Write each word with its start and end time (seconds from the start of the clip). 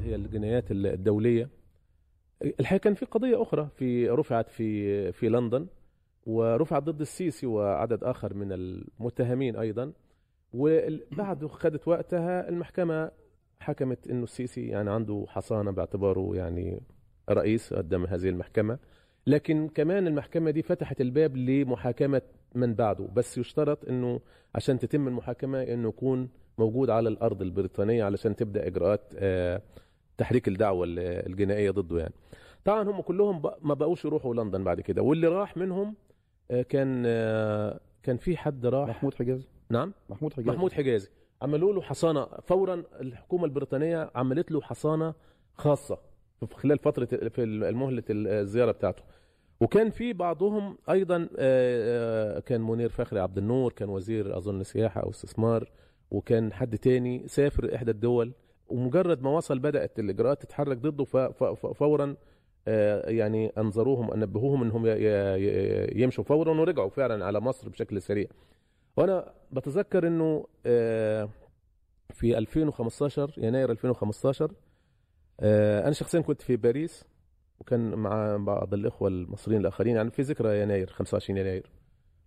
اللي 0.00 0.10
هي 0.10 0.14
الجنايات 0.14 0.64
الدولية. 0.70 1.48
الحقيقة 2.60 2.82
كان 2.82 2.94
في 2.94 3.06
قضية 3.06 3.42
أخرى 3.42 3.68
في 3.76 4.08
رفعت 4.08 4.48
في 4.50 5.12
في 5.12 5.28
لندن 5.28 5.66
ورفعت 6.26 6.82
ضد 6.82 7.00
السيسي 7.00 7.46
وعدد 7.46 8.04
آخر 8.04 8.34
من 8.34 8.52
المتهمين 8.52 9.56
أيضا. 9.56 9.92
وبعد 10.52 11.46
خدت 11.46 11.88
وقتها 11.88 12.48
المحكمة 12.48 13.10
حكمت 13.60 14.08
إنه 14.08 14.24
السيسي 14.24 14.66
يعني 14.68 14.90
عنده 14.90 15.24
حصانة 15.28 15.70
باعتباره 15.70 16.30
يعني 16.36 16.82
رئيس 17.30 17.74
قدام 17.74 18.04
هذه 18.06 18.28
المحكمة. 18.28 18.78
لكن 19.26 19.68
كمان 19.68 20.06
المحكمة 20.06 20.50
دي 20.50 20.62
فتحت 20.62 21.00
الباب 21.00 21.36
لمحاكمة 21.36 22.22
من 22.54 22.74
بعده. 22.74 23.08
بس 23.14 23.38
يشترط 23.38 23.88
إنه 23.88 24.20
عشان 24.54 24.78
تتم 24.78 25.08
المحاكمة 25.08 25.62
إنه 25.62 25.88
يكون 25.88 26.28
موجود 26.58 26.90
على 26.90 27.08
الأرض 27.08 27.42
البريطانية 27.42 28.04
علشان 28.04 28.36
تبدأ 28.36 28.66
إجراءات 28.66 29.00
آه، 29.16 29.62
تحريك 30.20 30.48
الدعوة 30.48 30.86
الجنائية 30.88 31.70
ضده 31.70 31.98
يعني. 31.98 32.14
طبعا 32.64 32.82
هم 32.82 33.00
كلهم 33.00 33.42
ما 33.62 33.74
بقوش 33.74 34.04
يروحوا 34.04 34.34
لندن 34.34 34.64
بعد 34.64 34.80
كده. 34.80 35.02
واللي 35.02 35.26
راح 35.28 35.56
منهم 35.56 35.94
آه، 36.50 36.62
كان 36.62 37.02
آه، 37.06 37.80
كان 38.02 38.16
في 38.16 38.36
حد 38.36 38.66
راح. 38.66 38.88
محمود 38.88 39.14
حجازي. 39.14 39.46
نعم؟ 39.70 39.92
محمود 40.10 40.32
حجازي. 40.32 40.50
محمود 40.50 40.72
حجازي. 40.72 41.08
عملوا 41.42 41.72
له 41.72 41.80
حصانة. 41.82 42.24
فورا 42.24 42.82
الحكومة 43.00 43.44
البريطانية 43.44 44.10
عملت 44.14 44.50
له 44.52 44.60
حصانة 44.60 45.14
خاصة 45.54 45.98
في 46.46 46.54
خلال 46.54 46.78
فترة 46.78 47.04
في 47.04 47.42
المهلة 47.44 48.02
الزيارة 48.10 48.72
بتاعته. 48.72 49.02
وكان 49.60 49.90
في 49.90 50.12
بعضهم 50.12 50.78
أيضا 50.90 51.28
كان 52.40 52.60
منير 52.60 52.88
فخري 52.88 53.20
عبد 53.20 53.38
النور 53.38 53.72
كان 53.72 53.88
وزير 53.88 54.36
أظن 54.36 54.62
سياحه 54.62 55.00
أو 55.00 55.10
استثمار 55.10 55.70
وكان 56.10 56.52
حد 56.52 56.78
تاني 56.78 57.28
سافر 57.28 57.74
إحدى 57.74 57.90
الدول. 57.90 58.32
ومجرد 58.70 59.22
ما 59.22 59.30
وصل 59.30 59.58
بدأت 59.58 59.98
الإجراءات 59.98 60.42
تتحرك 60.42 60.76
ضده 60.78 61.04
فورا 61.72 62.16
آه، 62.68 63.10
يعني 63.10 63.52
انظروهم 63.58 64.10
نبهوهم 64.14 64.62
إنهم 64.62 64.86
يمشوا 66.02 66.24
فورا 66.24 66.60
ورجعوا 66.60 66.88
فعلا 66.88 67.24
على 67.24 67.40
مصر 67.40 67.68
بشكل 67.68 68.02
سريع. 68.02 68.26
وأنا 68.96 69.32
بتذكر 69.52 70.06
إنه 70.06 70.46
آه، 70.66 71.28
في 72.10 72.38
2015 72.38 73.34
يناير 73.38 73.70
2015 73.70 74.52
آه، 75.40 75.82
أنا 75.84 75.92
شخصيا 75.92 76.20
كنت 76.20 76.42
في 76.42 76.56
باريس 76.56 77.04
وكان 77.60 77.94
مع 77.94 78.36
بعض 78.36 78.74
الإخوة 78.74 79.08
المصريين 79.08 79.60
الآخرين 79.60 79.96
يعني 79.96 80.10
في 80.10 80.22
ذكرى 80.22 80.60
يناير 80.60 80.86
25 80.86 81.38
يناير. 81.38 81.70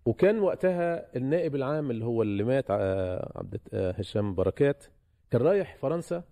وكان 0.06 0.40
وقتها 0.40 1.16
النائب 1.16 1.54
العام 1.54 1.90
اللي 1.90 2.04
هو 2.04 2.22
اللي 2.22 2.44
مات 2.44 2.70
عبد 2.70 3.60
هشام 3.74 4.34
بركات 4.34 4.84
كان 5.30 5.42
رايح 5.42 5.76
فرنسا 5.76 6.22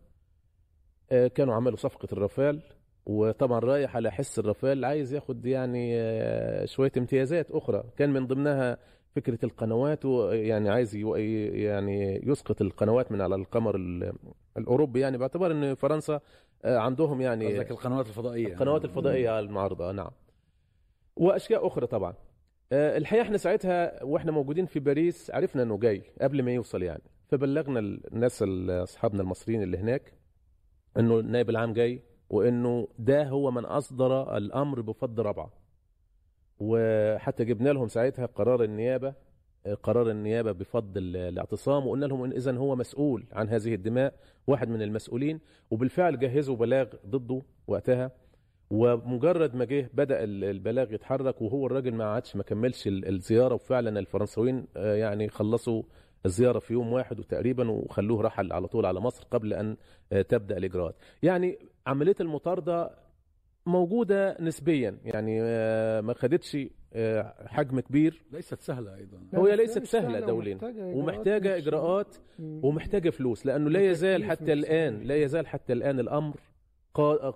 كانوا 1.34 1.54
عملوا 1.54 1.76
صفقة 1.76 2.08
الرافال 2.12 2.62
وطبعا 3.06 3.58
رايح 3.58 3.96
على 3.96 4.12
حس 4.12 4.38
الرافال 4.38 4.84
عايز 4.84 5.14
ياخد 5.14 5.46
يعني 5.46 5.92
آه، 5.96 6.64
شوية 6.64 6.92
امتيازات 6.98 7.50
أخرى. 7.50 7.84
كان 7.96 8.10
من 8.12 8.26
ضمنها 8.26 8.78
فكرة 9.16 9.38
القنوات 9.44 10.04
ويعني 10.04 10.70
عايز 10.70 10.96
يعني 10.96 12.20
يسقط 12.26 12.62
القنوات 12.62 13.12
من 13.12 13.20
على 13.20 13.34
القمر 13.34 13.76
الأوروبي. 14.56 15.00
يعني 15.00 15.18
باعتبار 15.18 15.52
إن 15.52 15.74
فرنسا 15.74 16.20
آه، 16.64 16.78
عندهم 16.78 17.20
يعني 17.20 17.46
قصدك 17.46 17.70
القنوات 17.70 18.06
الفضائية. 18.06 18.46
القنوات 18.46 18.84
الفضائية 18.84 19.30
على 19.30 19.46
المعارضه 19.46 19.92
نعم. 19.92 20.10
وأشياء 21.16 21.66
أخرى 21.66 21.86
طبعا. 21.86 22.14
آه، 22.72 22.96
الحقيقة 22.96 23.22
إحنا 23.22 23.36
ساعتها 23.36 24.04
وإحنا 24.04 24.32
موجودين 24.32 24.66
في 24.66 24.80
باريس 24.80 25.30
عرفنا 25.30 25.62
إنه 25.62 25.78
جاي 25.78 26.02
قبل 26.20 26.42
ما 26.42 26.52
يوصل 26.52 26.82
يعني. 26.82 27.02
فبلغنا 27.28 27.78
الناس 28.12 28.44
أصحابنا 28.68 29.22
المصريين 29.22 29.62
اللي 29.62 29.78
هناك 29.78 30.21
إنه 30.98 31.18
النائب 31.18 31.50
العام 31.50 31.72
جاي 31.72 32.02
وإنه 32.30 32.88
ده 32.98 33.28
هو 33.28 33.50
من 33.50 33.64
أصدر 33.64 34.36
الأمر 34.36 34.80
بفض 34.80 35.20
ربعة. 35.20 35.52
وحتى 36.60 37.44
جبنا 37.44 37.70
لهم 37.70 37.88
ساعتها 37.88 38.26
قرار 38.26 38.62
النيابة 38.64 39.14
قرار 39.82 40.10
النيابة 40.10 40.52
بفض 40.52 40.92
الاعتصام 40.96 41.86
وقلنا 41.86 42.06
لهم 42.06 42.24
إن 42.24 42.32
اذا 42.32 42.56
هو 42.56 42.76
مسؤول 42.76 43.24
عن 43.32 43.48
هذه 43.48 43.74
الدماء 43.74 44.14
واحد 44.46 44.68
من 44.68 44.82
المسؤولين 44.82 45.40
وبالفعل 45.70 46.18
جهزوا 46.18 46.56
بلاغ 46.56 46.86
ضده 47.06 47.42
وقتها. 47.66 48.10
ومجرد 48.70 49.54
ما 49.54 49.64
جه 49.64 49.90
بدأ 49.94 50.24
البلاغ 50.24 50.92
يتحرك 50.92 51.42
وهو 51.42 51.66
الراجل 51.66 51.94
ما 51.94 52.04
عادش 52.04 52.36
ما 52.36 52.42
كملش 52.42 52.88
الزيارة 52.88 53.54
وفعلا 53.54 53.98
الفرنساويين 53.98 54.66
آه، 54.76 54.94
يعني 54.94 55.28
خلصوا 55.28 55.82
الزيارة 56.26 56.58
في 56.58 56.72
يوم 56.72 56.92
واحد 56.92 57.20
وتقريبا 57.20 57.70
وخلوه 57.70 58.22
رحل 58.22 58.52
على 58.52 58.66
طول 58.68 58.86
على 58.86 59.00
مصر 59.00 59.24
قبل 59.30 59.52
أن 59.54 59.76
آه، 60.12 60.22
تبدأ 60.22 60.56
الإجراءات. 60.56 60.94
يعني 61.22 61.58
عملية 61.86 62.14
المطارده 62.20 62.90
موجودة 63.66 64.36
نسبيا 64.40 64.98
يعني 65.04 65.38
آه، 65.42 66.00
ما 66.00 66.14
خدتش 66.14 66.58
آه، 66.94 67.34
حجم 67.46 67.80
كبير. 67.80 68.22
ليست 68.32 68.60
سهلة 68.60 68.94
أيضا. 68.94 69.18
هو 69.34 69.48
ليست 69.48 69.84
سهلة 69.84 70.20
دوليا. 70.20 70.58
ومحتاجة 70.78 71.56
إجراءات 71.56 72.16
ومحتاجة 72.40 73.10
فلوس 73.10 73.46
لأنه 73.46 73.70
لا 73.70 73.80
يزال 73.90 74.24
حتى 74.24 74.52
الآن 74.52 75.00
لا 75.02 75.16
يزال 75.16 75.46
حتى 75.46 75.72
الآن 75.72 76.00
الأمر 76.00 76.36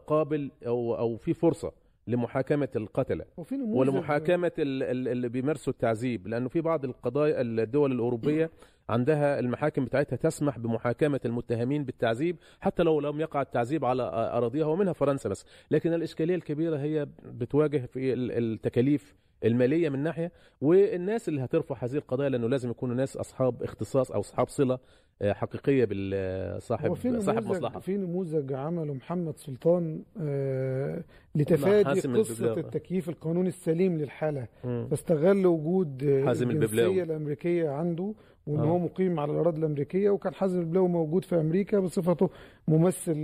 قابل 0.06 0.50
أو 0.66 0.98
أو 0.98 1.16
في 1.16 1.34
فرصة. 1.34 1.72
لمحاكمة 2.06 2.68
القتلة 2.76 3.24
ولمحاكمة 3.52 4.52
اللي 4.58 5.28
بيمارسوا 5.28 5.72
التعذيب 5.72 6.28
لأنه 6.28 6.48
في 6.48 6.60
بعض 6.60 6.84
القضايا 6.84 7.40
الدول 7.40 7.92
الأوروبية 7.92 8.50
عندها 8.88 9.38
المحاكم 9.38 9.84
بتاعتها 9.84 10.16
تسمح 10.16 10.58
بمحاكمة 10.58 11.20
المتهمين 11.24 11.84
بالتعذيب 11.84 12.36
حتى 12.60 12.82
لو 12.82 13.00
لم 13.00 13.20
يقع 13.20 13.42
التعذيب 13.42 13.84
على 13.84 14.02
أراضيها 14.12 14.66
ومنها 14.66 14.92
فرنسا 14.92 15.28
بس. 15.28 15.46
لكن 15.70 15.92
الإشكالية 15.92 16.34
الكبيرة 16.34 16.76
هي 16.76 17.06
بتواجه 17.24 17.86
في 17.86 18.14
التكاليف 18.14 19.14
المالية 19.44 19.88
من 19.88 20.02
ناحية 20.02 20.32
والناس 20.60 21.28
اللي 21.28 21.44
هترفع 21.44 21.76
هذه 21.84 21.94
القضايا 21.94 22.28
لأنه 22.28 22.48
لازم 22.48 22.70
يكونوا 22.70 22.94
ناس 22.94 23.16
أصحاب 23.16 23.62
اختصاص 23.62 24.10
أو 24.10 24.20
أصحاب 24.20 24.48
صلة 24.48 24.78
آه، 25.22 25.32
حقيقية 25.32 25.84
بالصاحب 25.84 26.94
صاحب 27.20 27.46
مصلحة. 27.46 27.80
في 27.80 27.96
نموذج 27.96 28.52
عمله 28.52 28.94
محمد 28.94 29.36
سلطان 29.38 30.02
آه 30.20 31.04
لتفادي 31.34 32.00
قصة 32.00 32.52
التكييف 32.56 33.08
القانوني 33.08 33.48
السليم 33.48 33.98
للحالة. 33.98 34.46
فاستغل 34.62 35.46
وجود 35.46 36.02
الجنسية 36.02 37.02
الأمريكية 37.02 37.68
عنده 37.68 38.14
وإن 38.46 38.60
آه. 38.60 38.64
هو 38.64 38.78
مقيم 38.78 39.20
على 39.20 39.32
الأراضي 39.32 39.58
الأمريكية 39.58 40.10
وكان 40.10 40.34
حازم 40.34 40.60
البلاوي 40.60 40.88
موجود 40.88 41.24
في 41.24 41.40
أمريكا 41.40 41.78
بصفته 41.80 42.30
ممثل 42.68 43.16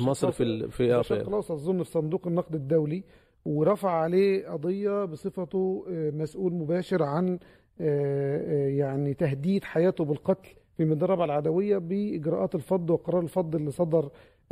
مصر 0.00 0.30
في 0.30 0.68
في 0.70 0.98
الشرق 1.00 1.28
الأوسط 1.28 1.50
أظن 1.50 1.82
في 1.82 1.90
صندوق 1.90 2.26
النقد 2.26 2.54
الدولي. 2.54 3.02
ورفع 3.46 3.90
عليه 3.90 4.48
قضية 4.48 5.04
بصفته 5.04 5.84
آه، 5.90 6.10
مسؤول 6.10 6.52
مباشر 6.52 7.02
عن 7.02 7.38
آه، 7.80 8.66
آه، 8.66 8.68
يعني 8.68 9.14
تهديد 9.14 9.64
حياته 9.64 10.04
بالقتل 10.04 10.48
في 10.76 10.84
مدربة 10.84 11.24
العدوية 11.24 11.78
بإجراءات 11.78 12.54
الفض 12.54 12.90
وقرار 12.90 13.22
الفض 13.22 13.54
اللي 13.54 13.70
صدر 13.70 14.10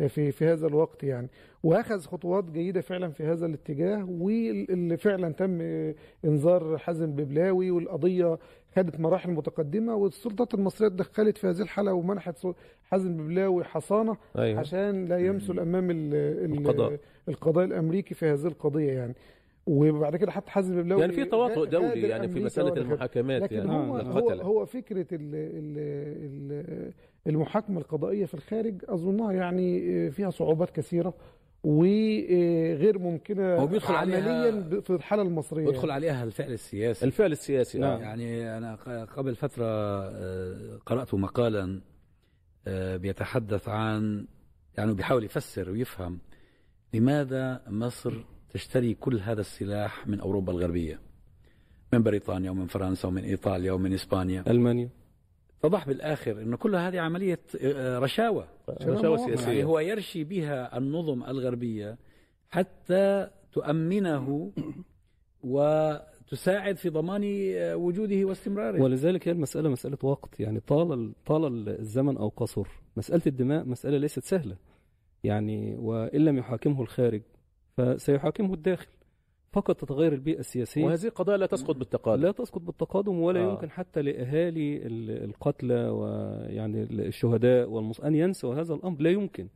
في 0.08 0.32
في 0.32 0.44
هذا 0.44 0.66
الوقت 0.66 1.04
يعني. 1.04 1.28
وأخذ 1.62 2.00
خطوات 2.00 2.50
جيدة 2.50 2.80
فعلا 2.80 3.08
في 3.10 3.24
هذا 3.24 3.46
الاتجاه 3.46 4.04
واللي 4.10 4.96
فعلا 4.96 5.32
تم 5.32 5.60
إنذار 6.24 6.78
حازم 6.78 7.12
ببلاوي 7.12 7.70
والقضية 7.70 8.38
خدت 8.76 9.00
مراحل 9.00 9.30
متقدمة 9.30 9.94
والسلطات 9.94 10.54
المصرية 10.54 10.88
اتدخلت 10.88 11.38
في 11.38 11.46
هذه 11.46 11.60
الحالة 11.60 11.92
ومنحت 11.92 12.46
حازم 12.84 13.16
ببلاوي 13.16 13.64
حصانة 13.64 14.16
أيوة. 14.38 14.60
عشان 14.60 15.04
لا 15.04 15.18
يمثل 15.18 15.58
امام 15.58 15.88
القضاء. 15.90 16.98
القضاء 17.28 17.64
الأمريكي 17.64 18.14
في 18.14 18.26
هذه 18.26 18.46
القضية 18.46 18.92
يعني. 18.92 19.14
وبعد 19.66 20.16
كده 20.16 20.30
حتى 20.30 20.50
حازم 20.50 20.82
ببلاوي 20.82 21.00
يعني 21.00 21.12
في 21.12 21.24
تواطؤ 21.24 21.64
دولي 21.64 22.08
يعني 22.08 22.28
في 22.28 22.44
مسألة 22.44 22.76
المحاكمات 22.76 23.42
لكن 23.42 23.56
يعني 23.56 23.70
هو, 23.70 23.96
هو 23.96 24.30
هو 24.30 24.66
فكرة 24.66 25.06
ال 25.12 25.30
ال 25.34 26.92
المحاكمة 27.26 27.80
القضائية 27.80 28.24
في 28.24 28.34
الخارج 28.34 28.74
أظنها 28.88 29.32
يعني 29.32 30.10
فيها 30.10 30.30
صعوبات 30.30 30.70
كثيرة. 30.70 31.14
وغير 31.64 32.98
ممكنة 32.98 33.56
هو 33.56 33.66
بيدخل 33.66 33.94
عمليا 33.94 34.80
في 34.80 34.90
الحالة 34.90 35.22
المصرية. 35.22 35.66
بيدخل 35.66 35.90
عليها 35.90 36.24
الفعل 36.24 36.52
السياسي. 36.52 37.04
الفعل 37.04 37.32
السياسي 37.32 37.78
نعم. 37.78 38.00
يعني 38.00 38.56
أنا 38.58 38.74
قبل 39.04 39.34
فترة 39.34 39.64
آه، 39.64 40.78
قرأت 40.86 41.14
مقالا 41.14 41.80
آه، 42.66 42.96
بيتحدث 42.96 43.68
عن 43.68 44.26
يعني 44.78 44.94
بيحاول 44.94 45.24
يفسر 45.24 45.70
ويفهم 45.70 46.18
لماذا 46.94 47.62
مصر 47.68 48.24
تشتري 48.50 48.94
كل 48.94 49.20
هذا 49.20 49.40
السلاح 49.40 50.06
من 50.06 50.20
أوروبا 50.20 50.52
الغربية. 50.52 51.00
من 51.92 52.02
بريطانيا 52.02 52.50
ومن 52.50 52.66
فرنسا 52.66 53.08
ومن 53.08 53.24
إيطاليا 53.24 53.72
ومن 53.72 53.92
إسبانيا. 53.92 54.44
ألمانيا. 54.48 54.88
اتضح 55.64 55.86
بالآخر 55.86 56.42
انه 56.42 56.56
كل 56.56 56.76
هذه 56.76 57.00
عملية 57.00 57.40
آه، 57.62 57.98
رشاوى 57.98 58.48
رشاوى 58.82 59.18
سياسية. 59.18 59.48
يعني 59.48 59.64
هو 59.64 59.78
يرشي 59.78 60.24
بها 60.24 60.78
النظم 60.78 61.22
الغربية 61.22 61.98
حتى 62.50 63.30
تؤمنه 63.52 64.52
وتساعد 65.42 66.76
في 66.76 66.88
ضمان 66.88 67.22
آه، 67.56 67.76
وجوده 67.76 68.24
واستمراره. 68.24 68.82
ولذلك 68.82 69.28
هي 69.28 69.32
المسألة 69.32 69.68
مسألة 69.68 69.98
وقت. 70.02 70.40
يعني 70.40 70.60
طال 70.60 71.12
طال 71.26 71.68
الزمن 71.68 72.16
أو 72.16 72.28
قصر 72.28 72.66
مسألة 72.96 73.22
الدماء 73.26 73.64
مسألة 73.64 73.98
ليست 73.98 74.24
سهلة. 74.24 74.56
يعني 75.24 75.76
وإن 75.76 76.24
لم 76.24 76.38
يحاكمه 76.38 76.82
الخارج 76.82 77.22
فسيحاكمه 77.76 78.54
الداخل. 78.54 78.86
فقط 79.54 79.76
تتغير 79.80 80.12
البيئة 80.12 80.38
السياسية. 80.38 80.84
وهذه 80.84 81.08
قضايا 81.08 81.38
لا 81.38 81.46
تسقط 81.46 81.76
بالتقادم 81.76 82.22
لا 82.22 82.32
تسقط 82.32 82.60
بالتقادم 82.60 83.18
ولا 83.20 83.40
آه. 83.40 83.50
يمكن 83.50 83.70
حتى 83.70 84.02
لأهالي 84.02 84.76
ال- 84.86 85.24
القتلى 85.24 85.88
ويعني 85.88 86.82
الشهداء 86.82 87.70
والمص... 87.70 88.00
أن 88.00 88.14
ينسوا 88.14 88.54
هذا 88.54 88.74
الأمر. 88.74 89.00
لا 89.02 89.10
يمكن. 89.10 89.48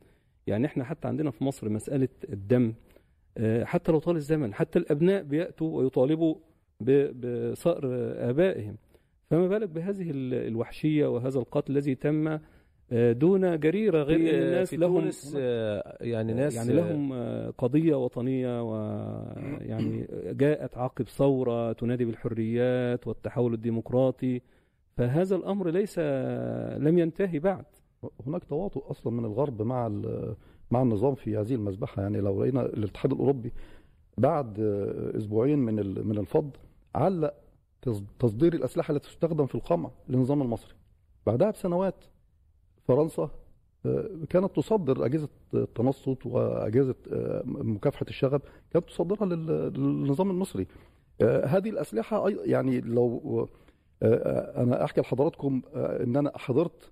يعني 0.47 0.65
إحنا 0.65 0.83
حتى 0.83 1.07
عندنا 1.07 1.31
في 1.31 1.43
مصر 1.43 1.69
مسألة 1.69 2.07
الدم 2.29 2.73
آه، 3.37 3.63
حتى 3.63 3.91
لو 3.91 3.99
طال 3.99 4.15
الزمن 4.15 4.53
حتى 4.53 4.79
الأبناء 4.79 5.23
بيأتوا 5.23 5.77
ويطالبوا 5.77 6.35
بصقر 6.81 7.81
آبائهم. 8.29 8.75
فما 9.29 9.47
بالك 9.47 9.69
بهذه 9.69 10.11
ال- 10.11 10.33
الوحشية 10.47 11.07
وهذا 11.07 11.39
القتل 11.39 11.71
الذي 11.71 11.95
تم 11.95 12.39
دون 12.91 13.59
جريرة 13.59 14.03
غير 14.03 14.17
في- 14.19 14.37
أن 14.37 14.41
الناس 14.47 14.69
في 14.69 14.77
لهم 14.77 14.99
تونس 15.01 15.35
آه، 15.39 15.97
يعني 16.01 16.33
ناس 16.33 16.55
يعني 16.55 16.73
لهم 16.73 17.13
آه، 17.13 17.49
قضية 17.57 17.95
وطنية 17.95 18.61
ويعني 18.63 20.07
جاءت 20.41 20.77
عقب 20.77 21.07
ثورة 21.07 21.71
تنادي 21.73 22.05
بالحريات 22.05 23.07
والتحول 23.07 23.53
الديمقراطي. 23.53 24.41
فهذا 24.97 25.35
الأمر 25.35 25.69
ليس 25.69 25.99
لم 26.79 26.97
ينتهي 26.97 27.39
بعد. 27.39 27.65
هناك 28.27 28.43
تواطؤ 28.43 28.91
أصلا 28.91 29.13
من 29.13 29.25
الغرب 29.25 29.61
مع 29.61 29.87
ال- 29.87 30.35
مع 30.71 30.81
النظام 30.81 31.15
في 31.15 31.37
هذه 31.37 31.55
المذبحة. 31.55 32.01
يعني 32.01 32.21
لو 32.21 32.41
رأينا 32.41 32.65
الاتحاد 32.65 33.11
الأوروبي 33.11 33.51
بعد 34.17 34.59
آه، 34.59 35.17
أسبوعين 35.17 35.59
من 35.59 35.79
ال- 35.79 36.07
من 36.07 36.17
الفض 36.17 36.49
علق 36.95 37.33
تص- 37.89 38.03
تصدير 38.19 38.53
الأسلحة 38.53 38.91
التي 38.95 39.07
تستخدم 39.09 39.45
في 39.45 39.55
القمع 39.55 39.89
للنظام 40.09 40.41
المصري. 40.41 40.73
بعدها 41.27 41.51
بسنوات 41.51 42.05
فرنسا 42.93 43.29
آه، 43.85 44.09
كانت 44.29 44.55
تصدر 44.55 45.05
أجهزة 45.05 45.29
التنصت 45.53 46.25
وأجهزة 46.25 46.95
آه، 47.13 47.41
مكافحة 47.45 48.05
الشغب 48.09 48.41
كانت 48.71 48.85
تصدرها 48.89 49.25
لل- 49.25 49.73
للنظام 49.73 50.29
المصري. 50.31 50.67
آه، 51.21 51.45
هذه 51.45 51.69
الأسلحة 51.69 52.29
يعني 52.29 52.81
لو 52.81 53.47
أنا 54.03 54.83
أحكي 54.83 55.01
لحضراتكم 55.01 55.61
إن 55.75 56.15
أنا 56.15 56.37
حضرت 56.37 56.91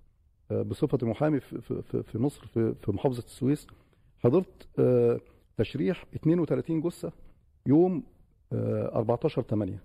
بصفتي 0.51 1.05
محامي 1.05 1.39
في 1.39 2.15
مصر 2.15 2.45
في 2.53 2.75
محافظة 2.87 3.23
السويس 3.25 3.67
حضرت 4.19 4.67
تشريح 5.57 6.05
32 6.15 6.81
جثة 6.81 7.11
يوم 7.65 8.03
آه، 8.53 8.95
14 8.95 9.41
8 9.41 9.79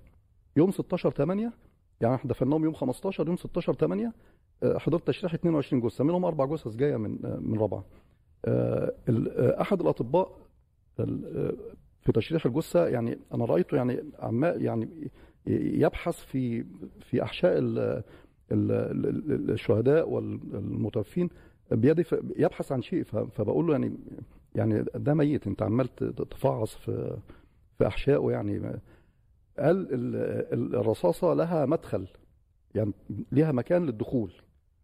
يوم 0.56 0.70
16 0.70 1.10
8 1.10 1.52
يعني 2.00 2.14
إحنا 2.14 2.30
دفناهم 2.30 2.64
يوم 2.64 2.74
15 2.74 3.26
يوم 3.26 3.36
16 3.36 3.74
8 3.74 4.06
آه، 4.06 4.12
حضرت 4.64 5.06
تشريح 5.06 5.34
22 5.34 5.82
جثة 5.82 6.04
منهم 6.04 6.24
أربع 6.24 6.44
جثث 6.46 6.76
جاية 6.76 6.96
من 6.96 7.18
من 7.40 7.58
رابعة. 7.58 7.84
آه، 8.44 8.92
آه، 9.08 9.60
أحد 9.60 9.80
الأطباء 9.80 10.38
ال- 11.00 11.36
آه، 11.36 11.52
في 12.00 12.12
تشريح 12.12 12.46
الجثة 12.46 12.86
يعني 12.86 13.18
أنا 13.34 13.44
رأيته 13.44 13.76
يعني 13.76 14.02
عمال 14.18 14.62
يعني 14.64 14.88
يبحث 15.46 16.20
في 16.24 16.64
في 17.00 17.22
أحشاء 17.22 17.58
ال- 17.58 17.78
ال- 17.78 18.02
ال- 18.72 19.32
ال- 19.32 19.50
الشهداء 19.50 20.08
والمتوفين 20.10 21.28
بيد 21.70 22.04
يبحث 22.36 22.72
عن 22.72 22.82
شيء. 22.82 23.02
فبقول 23.04 23.66
له 23.66 23.72
يعني 23.72 23.92
يعني 24.54 24.84
ده 24.94 25.14
ميت 25.14 25.46
أنت 25.46 25.62
عمال 25.62 25.94
تفعص 26.30 26.74
في 26.74 27.16
في 27.78 27.86
أحشائه 27.86 28.30
يعني. 28.30 28.58
قال 29.58 29.94
ال- 29.94 30.16
ال- 30.54 30.74
الرصاصة 30.74 31.34
لها 31.34 31.66
مدخل 31.66 32.06
يعني 32.74 32.92
ليها 33.32 33.52
مكان 33.52 33.86
للدخول. 33.86 34.32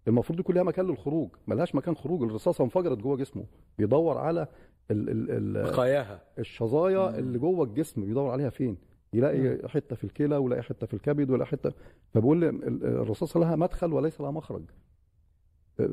المفروض 0.09 0.41
يكون 0.41 0.55
لها 0.55 0.63
مكان 0.63 0.87
للخروج 0.87 1.29
ملهاش 1.47 1.75
مكان 1.75 1.95
خروج 1.97 2.23
الرصاصة 2.23 2.65
انفجرت 2.65 2.99
جوه 2.99 3.17
جسمه 3.17 3.45
بيدور 3.79 4.19
على 4.19 4.47
ال 4.91 5.11
ال 5.11 5.31
ال 5.59 5.63
بقاياها 5.63 6.23
الشظايا 6.39 7.11
مم. 7.11 7.15
اللي 7.19 7.39
جوه 7.39 7.65
الجسم 7.65 8.05
بيدور 8.05 8.31
عليها 8.31 8.51
فين 8.51 8.77
يلاقي 9.13 9.69
حتة 9.69 9.97
في 9.97 10.05
الكلى 10.05 10.37
ويلاقي 10.37 10.63
حتة 10.63 10.87
في 10.87 10.95
الكبد 10.95 11.31
ويلاقي 11.31 11.49
حتة 11.49 11.73
ال- 12.65 12.85
الرصاصة 12.85 13.41
لها 13.41 13.57
مدخل 13.57 13.93
وليس 13.93 14.21
لها 14.21 14.31
مخرج 14.31 14.63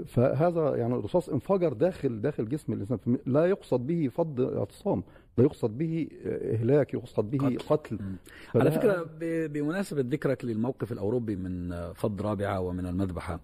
فهذا 0.05 0.75
يعني 0.75 0.93
الرصاص 0.95 1.29
انفجر 1.29 1.73
داخل 1.73 2.21
داخل 2.21 2.49
جسم 2.49 2.73
الإنسان 2.73 2.99
لا 3.25 3.45
يقصد 3.45 3.87
به 3.87 4.07
فض 4.07 4.41
اعتصام 4.41 5.03
لا 5.37 5.43
يقصد 5.43 5.77
به 5.77 6.07
إهلاك 6.25 6.93
يقصد 6.93 7.31
به 7.31 7.37
قتل. 7.37 7.57
قتل, 7.69 7.97
مم. 8.01 8.15
على 8.55 8.71
فكرة 8.71 9.03
ب- 9.19 9.53
بمناسبة 9.53 10.01
ذكرك 10.01 10.45
للموقف 10.45 10.91
الأوروبي 10.91 11.35
من 11.35 11.75
فض 11.93 12.21
رابعة 12.21 12.59
ومن 12.59 12.85
المذبحة 12.85 13.33
آه، 13.33 13.39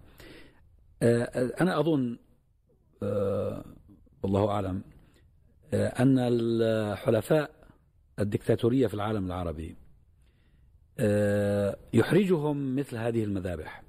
أنا 1.60 1.80
أظن 1.80 2.18
آه، 3.02 3.64
والله 4.22 4.50
أعلم 4.50 4.82
آه، 5.74 5.86
أن 5.88 6.18
الحلفاء 6.18 7.50
الدكتاتورية 8.18 8.86
في 8.86 8.94
العالم 8.94 9.26
العربي 9.26 9.76
آه، 10.98 11.76
يحرجهم 11.92 12.76
مثل 12.76 12.96
هذه 12.96 13.24
المذابح. 13.24 13.82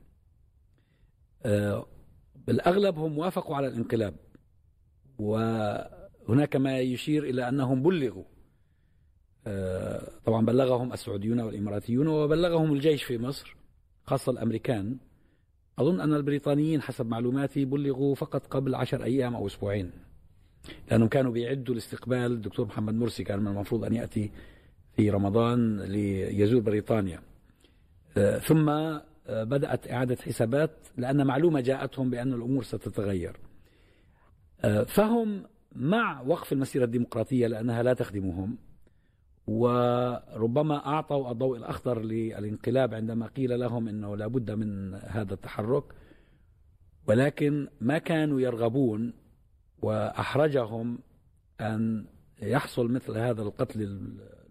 آه، 1.45 1.85
بالأغلب 2.47 2.99
هم 2.99 3.17
وافقوا 3.17 3.55
على 3.55 3.67
الانقلاب 3.67 4.15
وهناك 5.19 6.55
ما 6.55 6.79
يشير 6.79 7.23
إلى 7.23 7.49
أنهم 7.49 7.83
بلغوا. 7.83 8.23
آه، 9.47 10.11
طبعا 10.25 10.45
بلغهم 10.45 10.93
السعوديون 10.93 11.39
والإماراتيون 11.39 12.07
وبلغهم 12.07 12.73
الجيش 12.73 13.03
في 13.03 13.17
مصر 13.17 13.55
خاصة 14.05 14.31
الأمريكان. 14.31 14.97
أظن 15.79 16.01
أن 16.01 16.13
البريطانيين 16.13 16.81
حسب 16.81 17.05
معلوماتي 17.05 17.65
بلغوا 17.65 18.15
فقط 18.15 18.47
قبل 18.47 18.75
عشر 18.75 19.03
أيام 19.03 19.35
أو 19.35 19.47
أسبوعين 19.47 19.91
لأنهم 20.91 21.07
كانوا 21.07 21.31
بيعدوا 21.31 21.75
لاستقبال 21.75 22.17
الدكتور 22.17 22.65
محمد 22.65 22.93
مرسي 22.93 23.23
كان 23.23 23.39
من 23.39 23.47
المفروض 23.47 23.85
أن 23.85 23.93
يأتي 23.93 24.31
في 24.95 25.09
رمضان 25.09 25.79
ليزور 25.81 26.61
بريطانيا. 26.61 27.19
آه، 28.17 28.37
ثم 28.37 28.69
آه، 28.69 29.03
بدأت 29.27 29.91
إعادة 29.91 30.15
حسابات 30.15 30.71
لأن 30.97 31.27
معلومة 31.27 31.61
جاءتهم 31.61 32.09
بأن 32.09 32.33
الأمور 32.33 32.63
ستتغير. 32.63 33.35
آه، 34.61 34.83
فهم 34.83 35.43
مع 35.75 36.21
وقف 36.21 36.53
المسيرة 36.53 36.85
الديمقراطية 36.85 37.47
لأنها 37.47 37.83
لا 37.83 37.93
تخدمهم. 37.93 38.57
وربما 39.47 40.87
أعطوا 40.87 41.31
الضوء 41.31 41.57
الأخضر 41.57 42.01
للانقلاب 42.01 42.93
عندما 42.93 43.27
قيل 43.27 43.59
لهم 43.59 43.87
أنه 43.87 44.17
لابد 44.17 44.51
من 44.51 44.93
هذا 44.93 45.33
التحرك. 45.33 45.83
ولكن 47.07 47.67
ما 47.81 47.97
كانوا 47.97 48.41
يرغبون 48.41 49.13
وأحرجهم 49.81 50.99
أن 51.61 52.05
يحصل 52.41 52.91
مثل 52.91 53.17
هذا 53.17 53.41
القتل 53.41 53.99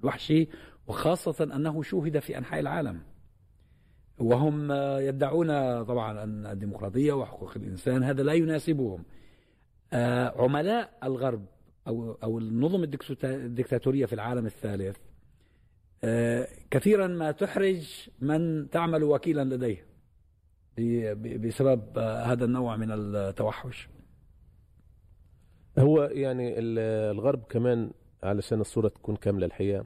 الوحشي 0.03 0.49
وخاصة 0.87 1.45
أنه 1.45 1.83
شوهد 1.83 2.19
في 2.19 2.39
أنحاء 2.39 2.61
العالم. 2.61 3.01
وهم 4.19 4.73
يدعون 5.01 5.49
طبعا 5.85 6.23
أن 6.25 6.47
الديمقراطية 6.47 7.13
وحقوق 7.13 7.53
الإنسان 7.57 8.03
هذا 8.03 8.23
لا 8.23 8.33
يناسبهم. 8.33 9.05
آه، 9.93 10.43
عملاء 10.43 10.99
الغرب 11.05 11.47
أو 11.89 12.13
أو 12.13 12.39
النظم 12.39 12.85
الدكتاتورية 13.25 14.07
في 14.07 14.13
العالم 14.13 14.47
الثالث 14.47 14.97
آه، 16.05 16.49
كثيرا 16.71 17.07
ما 17.07 17.31
تحرج 17.31 18.09
من 18.21 18.71
تعمل 18.71 19.03
وكيلا 19.05 19.45
لديه 19.45 19.87
بسبب 21.39 21.99
آه، 21.99 22.23
هذا 22.25 22.45
النوع 22.45 22.77
من 22.77 22.91
التوحش. 22.91 23.89
هو 25.79 26.03
يعني 26.03 26.59
ال- 26.59 26.79
الغرب 27.17 27.43
كمان 27.51 27.91
علشان 28.23 28.61
الصورة 28.61 28.89
تكون 28.89 29.17
كاملة 29.17 29.47
الحقيقة 29.47 29.85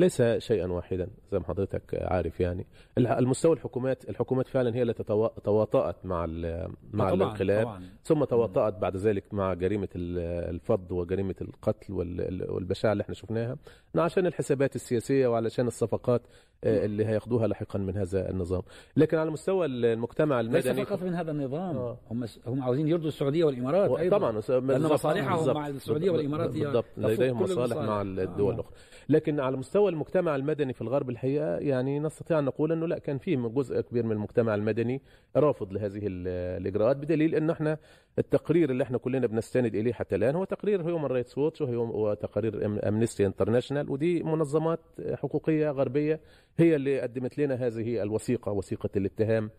ليس 0.00 0.22
شيئا 0.22 0.66
واحدا 0.66 1.08
زي 1.32 1.38
ما 1.38 1.44
حضرتك 1.44 1.82
عارف 2.02 2.40
يعني. 2.40 2.66
المستوى 2.98 3.52
الحكومات 3.52 4.08
الحكومات 4.10 4.48
فعلا 4.48 4.74
هي 4.76 4.82
التي 4.82 5.02
توا- 5.02 5.40
تواطأت 5.44 6.06
مع 6.06 6.24
ال- 6.24 6.70
مع 6.92 7.10
طبعاً- 7.10 7.12
الانقلاب 7.12 7.64
طبعاً. 7.66 7.82
ثم 8.04 8.24
تواطأت 8.24 8.74
بعد 8.78 8.96
ذلك 8.96 9.34
مع 9.34 9.54
جريمة 9.54 9.88
ال- 9.96 10.18
الفض 10.54 10.92
وجريمة 10.92 11.34
القتل 11.42 11.92
وال- 11.92 12.50
والبشاعة 12.50 12.92
اللي 12.92 13.02
إحنا 13.02 13.14
شفناها. 13.14 13.56
عشان 13.96 14.26
الحسابات 14.26 14.74
السياسية 14.76 15.26
وعلشان 15.28 15.66
الصفقات 15.66 16.22
اللي 16.64 17.06
هياخدوها 17.06 17.46
لاحقا 17.46 17.78
من 17.78 17.96
هذا 17.96 18.30
النظام 18.30 18.62
لكن 18.96 19.18
على 19.18 19.30
مستوى 19.30 19.66
المجتمع 19.66 20.40
ليس 20.40 20.66
المدني 20.66 20.84
فقط 20.84 21.02
من 21.02 21.14
هذا 21.14 21.30
النظام 21.30 21.76
آه. 21.76 21.98
هم 22.10 22.24
هم 22.46 22.62
عاوزين 22.62 22.88
يرضوا 22.88 23.08
السعودية 23.08 23.44
والإمارات 23.44 23.90
أيضا 23.98 24.18
طبعا 24.18 24.32
لأن 24.60 24.82
مصالحهم. 24.82 25.54
مع 25.54 25.68
السعودية 25.68 26.10
والإمارات 26.10 26.50
بالضبط 26.50 26.84
لديهم 26.96 27.42
مصالح. 27.42 27.76
مع 27.76 28.02
الدول 28.02 28.50
آه. 28.52 28.54
الأخرى 28.54 28.74
لكن 29.08 29.40
على 29.40 29.56
مستوى 29.56 29.90
المجتمع 29.90 30.36
المدني 30.36 30.72
في 30.72 30.82
الغرب 30.82 31.10
الحقيقة 31.10 31.56
يعني 31.56 32.00
نستطيع 32.00 32.38
أن 32.38 32.44
نقول 32.44 32.72
إنه 32.72 32.86
لا 32.86 32.98
كان 32.98 33.18
في 33.18 33.36
جزء 33.36 33.80
كبير 33.80 34.04
من 34.06 34.12
المجتمع 34.12 34.54
المدني 34.54 35.02
رافض 35.36 35.72
لهذه 35.72 36.06
ال- 36.06 36.28
الإجراءات 36.62 36.96
بدليل 36.96 37.34
إن 37.34 37.50
إحنا 37.50 37.78
التقرير 38.18 38.70
اللي 38.70 38.82
إحنا 38.84 38.98
كلنا 38.98 39.26
بنستند 39.26 39.74
إليه 39.74 39.92
حتى 39.92 40.16
الآن 40.16 40.34
هو 40.36 40.44
تقرير 40.44 40.82
هيومن 40.88 41.04
رايتس 41.06 41.38
ووتش 41.38 41.60
وتقارير 41.60 42.66
امنستي 42.88 43.26
انترناشونال 43.26 43.90
ودي 43.90 44.22
منظمات 44.22 44.80
حقوقية 45.14 45.70
غربية 45.70 46.20
هي 46.58 46.76
اللي 46.76 47.00
قدمت 47.00 47.38
لنا 47.38 47.54
هذه 47.54 48.02
الوثيقة 48.02 48.52
وثيقة 48.52 48.90
الاتهام 48.96 49.50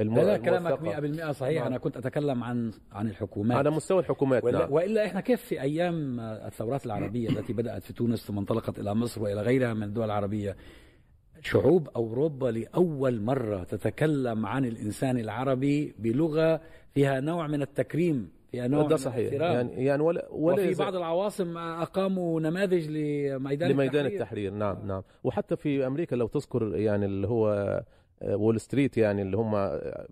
الم- 0.00 0.14
لا 0.16 0.22
لا 0.22 0.36
كلامك 0.36 0.78
الموثقة. 0.78 1.28
100% 1.28 1.32
صحيح 1.32 1.58
نعم. 1.58 1.66
أنا 1.66 1.78
كنت 1.78 1.96
أتكلم 1.96 2.44
عن 2.44 2.72
عن 2.92 3.08
الحكومات 3.08 3.58
على 3.58 3.70
مستوى 3.70 4.00
الحكومات 4.00 4.44
ولا, 4.44 4.58
نعم. 4.58 4.72
وإلا 4.72 5.06
إحنا 5.06 5.20
كيف 5.20 5.40
في 5.42 5.60
أيام 5.60 6.20
الثورات 6.20 6.86
العربية 6.86 7.28
التي 7.38 7.52
بدأت 7.52 7.82
في 7.82 7.92
تونس 7.92 8.26
ثم 8.26 8.38
انطلقت 8.38 8.78
إلى 8.78 8.94
مصر 8.94 9.22
وإلى 9.22 9.42
غيرها 9.42 9.74
من 9.74 9.82
الدول 9.82 10.04
العربية 10.04 10.56
شعوب 11.40 11.88
أوروبا 11.88 12.46
لأول 12.46 13.20
مرة 13.20 13.64
تتكلم 13.64 14.46
عن 14.46 14.64
الإنسان 14.64 15.18
العربي 15.18 15.94
بلغة 15.98 16.60
فيها 16.94 17.20
نوع 17.20 17.46
من 17.46 17.62
التكريم 17.62 18.30
نوع 18.54 18.86
ده 18.86 18.96
صحيح. 18.96 19.32
يعني 19.32 19.84
يعني 19.84 20.02
ولا 20.02 20.28
ولا 20.30 20.62
وفي 20.62 20.74
بعض 20.74 20.96
العواصم 20.96 21.58
أقاموا 21.58 22.40
نماذج 22.40 22.88
لميدان 22.88 23.70
لميدان 23.70 24.06
التحرير. 24.06 24.12
التحرير. 24.22 24.52
نعم 24.52 24.86
نعم. 24.86 25.02
وحتى 25.24 25.56
في 25.56 25.86
أمريكا 25.86 26.16
لو 26.16 26.26
تذكر 26.26 26.76
يعني 26.76 27.06
اللي 27.06 27.28
هو 27.28 27.82
وول 28.24 28.60
ستريت 28.60 28.96
يعني 28.96 29.22
اللي 29.22 29.36
هم 29.36 29.54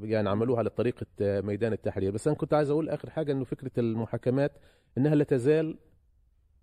يعني 0.02 0.28
عملوها 0.28 0.59
على 0.59 0.70
طريقه 0.70 1.06
ميدان 1.20 1.73
التحرير. 1.73 2.11
بس 2.12 2.26
أنا 2.28 2.37
كنت 2.37 2.54
عايز 2.54 2.70
أقول 2.70 2.88
آخر 2.88 3.11
حاجة 3.11 3.32
إنه 3.32 3.44
فكرة 3.44 3.70
المحاكمات 3.78 4.52
إنها 4.99 5.14
لا 5.14 5.25
تزال 5.25 5.76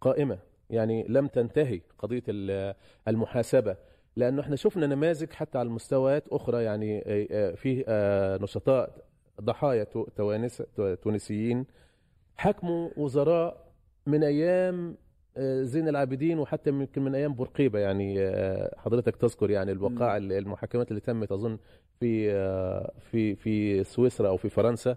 قائمة. 0.01 0.37
يعني 0.69 1.05
لم 1.09 1.27
تنتهي 1.27 1.81
قضية 1.99 2.23
ال- 2.27 2.73
المحاسبة. 3.07 3.75
لأنه 4.15 4.41
إحنا 4.41 4.55
شفنا 4.55 4.87
نماذج 4.87 5.31
حتى 5.31 5.57
على 5.57 5.67
المستويات 5.67 6.27
أخرى 6.27 6.63
يعني 6.63 7.01
في 7.55 7.83
نشطاء 8.41 9.06
ضحايا 9.41 9.83
تو- 9.83 10.07
توانس 10.15 10.63
تونسيين 11.03 11.65
حكموا 12.37 12.89
وزراء 12.97 13.67
من 14.07 14.23
أيام 14.23 14.97
آه، 15.37 15.63
زين 15.63 15.87
العابدين 15.87 16.39
وحتى 16.39 16.69
يمكن 16.69 17.01
من 17.01 17.15
أيام 17.15 17.33
بورقيبة 17.33 17.79
يعني 17.79 18.19
آه، 18.27 18.75
حضرتك 18.77 19.15
تذكر 19.15 19.49
يعني 19.51 19.71
الوقائع 19.71 20.17
المحاكمات 20.17 20.89
اللي 20.89 21.01
تمت 21.01 21.31
أظن 21.31 21.57
في 21.99 22.31
آه، 22.31 22.91
في 23.11 23.35
في 23.35 23.83
سويسرا 23.83 24.27
أو 24.29 24.37
في 24.37 24.49
فرنسا. 24.49 24.95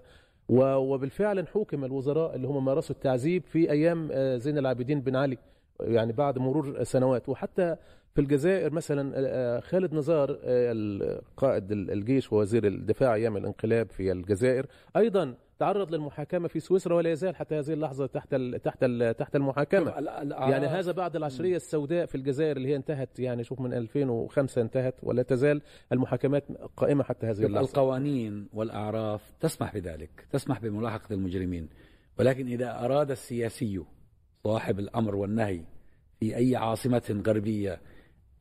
وبالفعل 0.49 1.47
حوكم 1.49 1.85
الوزراء 1.85 2.35
اللي 2.37 2.49
هم 2.49 2.65
مارسوا 2.65 2.95
التعذيب 2.97 3.45
في 3.45 3.71
أيام 3.71 4.09
زين 4.39 4.59
العابدين 4.59 5.01
بن 5.01 5.17
علي 5.17 5.39
يعني 5.81 6.13
بعد 6.13 6.39
مرور 6.39 6.83
سنوات. 6.85 7.29
وحتى 7.29 7.77
في 8.15 8.21
الجزائر 8.21 8.73
مثلا 8.73 9.13
آه، 9.17 9.61
خالد 9.61 9.95
نزار 9.95 10.39
آه، 10.45 11.21
قائد 11.37 11.73
الجيش 11.73 12.33
ووزير 12.33 12.67
الدفاع 12.67 13.15
أيام 13.15 13.37
الانقلاب 13.37 13.91
في 13.91 14.13
الجزائر. 14.13 14.67
أيضا 14.97 15.35
تعرض 15.59 15.95
للمحاكمة 15.95 16.49
في 16.49 16.61
سويسرا 16.61 16.95
ولا 16.95 17.11
يزال 17.11 17.37
حتى 17.37 17.55
هذه 17.55 17.73
اللحظة 17.73 18.07
تحت 18.07 18.35
ال 18.35 18.63
تحت 18.63 18.79
ال 18.83 19.17
تحت 19.17 19.37
المحاكمة. 19.37 19.99
ال- 19.99 20.09
ال- 20.09 20.31
يعني 20.33 20.67
هذا 20.67 20.93
بعد 20.93 21.17
العشرية 21.17 21.57
السوداء 21.57 22.07
في 22.07 22.15
الجزائر 22.15 22.57
اللي 22.57 22.69
هي 22.69 22.77
انتهت 22.77 23.19
يعني 23.19 23.45
شوف 23.45 23.61
من 23.61 23.73
2005 23.73 24.63
انتهت 24.63 24.95
ولا 25.03 25.23
تزال 25.23 25.63
المحاكمات 25.93 26.45
قائمة 26.77 27.05
حتى 27.05 27.27
هذه 27.27 27.47
اللحظة. 27.47 27.69
القوانين 27.69 28.49
والأعراف 28.53 29.33
تسمح 29.41 29.75
بذلك 29.75 30.27
تسمح 30.33 30.61
بملاحقة 30.61 31.15
المجرمين. 31.15 31.69
ولكن 32.19 32.47
إذا 32.47 32.85
أراد 32.85 33.11
السياسي 33.11 33.83
صاحب 34.45 34.79
الأمر 34.79 35.15
والنهي 35.17 35.61
في 36.21 36.37
أي 36.37 36.57
عاصمة 36.57 37.23
غربية 37.27 37.81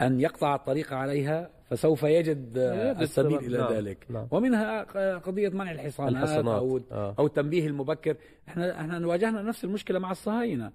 أن 0.01 0.19
يقطع 0.19 0.55
الطريق 0.55 0.93
عليها 0.93 1.49
فسوف 1.69 2.03
يجد 2.03 2.57
السبيل. 3.01 3.37
إلى 3.37 3.57
نعم. 3.57 3.73
ذلك 3.73 4.05
نعم. 4.09 4.27
ومنها 4.31 4.83
قضية 5.17 5.49
منع 5.49 5.71
الحصانات 5.71 6.23
الحصانات 6.23 6.61
أو 6.61 6.81
آه. 6.91 7.15
أو 7.19 7.25
التنبيه 7.25 7.67
المبكر 7.67 8.15
إحنا 8.47 8.81
إحنا 8.81 9.07
واجهنا 9.07 9.41
نفس 9.41 9.63
المشكلة 9.63 9.99
مع 9.99 10.11
الصهاينة 10.11 10.71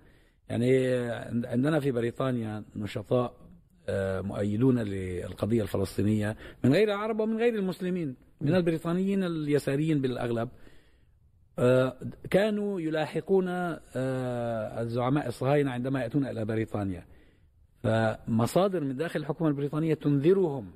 يعني 0.49 0.89
عندنا 1.47 1.81
في 1.81 1.91
بريطانيا 1.91 2.65
نشطاء 2.77 3.35
آه، 3.89 4.21
مؤيدون 4.21 4.79
للقضية 4.79 5.63
الفلسطينية 5.63 6.37
من 6.65 6.73
غير 6.73 6.89
العرب 6.89 7.21
ومن 7.21 7.37
غير 7.37 7.55
المسلمين 7.55 8.17
من 8.41 8.55
البريطانيين 8.55 9.25
اليساريين 9.25 10.01
بالأغلب 10.01 10.49
آه، 11.59 11.97
كانوا 12.31 12.81
يلاحقون 12.81 13.49
آه، 13.49 13.79
الزعماء 14.83 15.29
الصهاينة 15.29 15.71
عندما 15.71 16.03
يأتون 16.03 16.27
إلى 16.27 16.45
بريطانيا 16.45 17.05
فمصادر 17.85 18.85
من 18.85 18.97
داخل 18.97 19.21
الحكومة 19.21 19.51
البريطانية 19.51 19.95
تنذرهم 19.95 20.67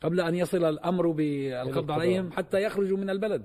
قبل 0.00 0.20
أن 0.20 0.34
يصل 0.34 0.64
الأمر 0.64 1.10
بالقبض. 1.10 1.90
عليهم 1.90 2.32
حتى 2.32 2.62
يخرجوا 2.62 2.98
من 2.98 3.10
البلد. 3.10 3.42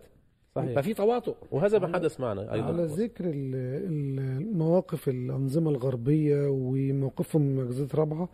صحيح. 0.55 0.79
ففي 0.79 0.93
تواطؤ. 0.93 1.35
وهذا 1.51 1.79
ما 1.79 1.93
حدث 1.93 2.19
معنا 2.19 2.41
على 2.41 2.53
أيضا 2.53 2.85
ذكر 2.85 3.25
ال- 3.25 3.55
ال- 3.55 4.19
المواقف 4.41 5.09
الأنظمة 5.09 5.69
الغربية 5.71 6.47
وموقفهم 6.49 7.41
من 7.41 7.67
جزيرة 7.67 7.89
رابعة 7.95 8.29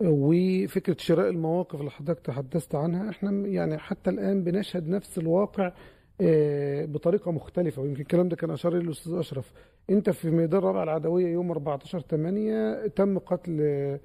وفكرة 0.00 0.96
شراء 0.98 1.28
المواقف 1.30 1.80
اللي 1.80 1.90
حضرتك 1.90 2.20
تحدثت 2.20 2.74
عنها 2.74 3.10
إحنا 3.10 3.30
يعني 3.48 3.78
حتى 3.78 4.10
الآن 4.10 4.44
بنشهد 4.44 4.88
نفس 4.88 5.18
الواقع 5.18 5.72
آه، 6.22 6.84
بطريقة 6.84 7.30
مختلفة 7.30 7.82
ويمكن 7.82 8.00
الكلام 8.00 8.28
ده 8.28 8.36
كان 8.36 8.50
أشار 8.50 8.76
إليه 8.76 8.84
الأستاذ 8.84 9.12
أشرف. 9.14 9.52
أنت 9.90 10.10
في 10.10 10.30
ميدان 10.30 10.60
رابعة 10.60 10.82
العدوية 10.82 11.26
يوم 11.28 11.50
14 11.50 12.00
8 12.00 12.86
تم 12.86 13.18
قتل 13.18 13.58
آه، 13.60 14.00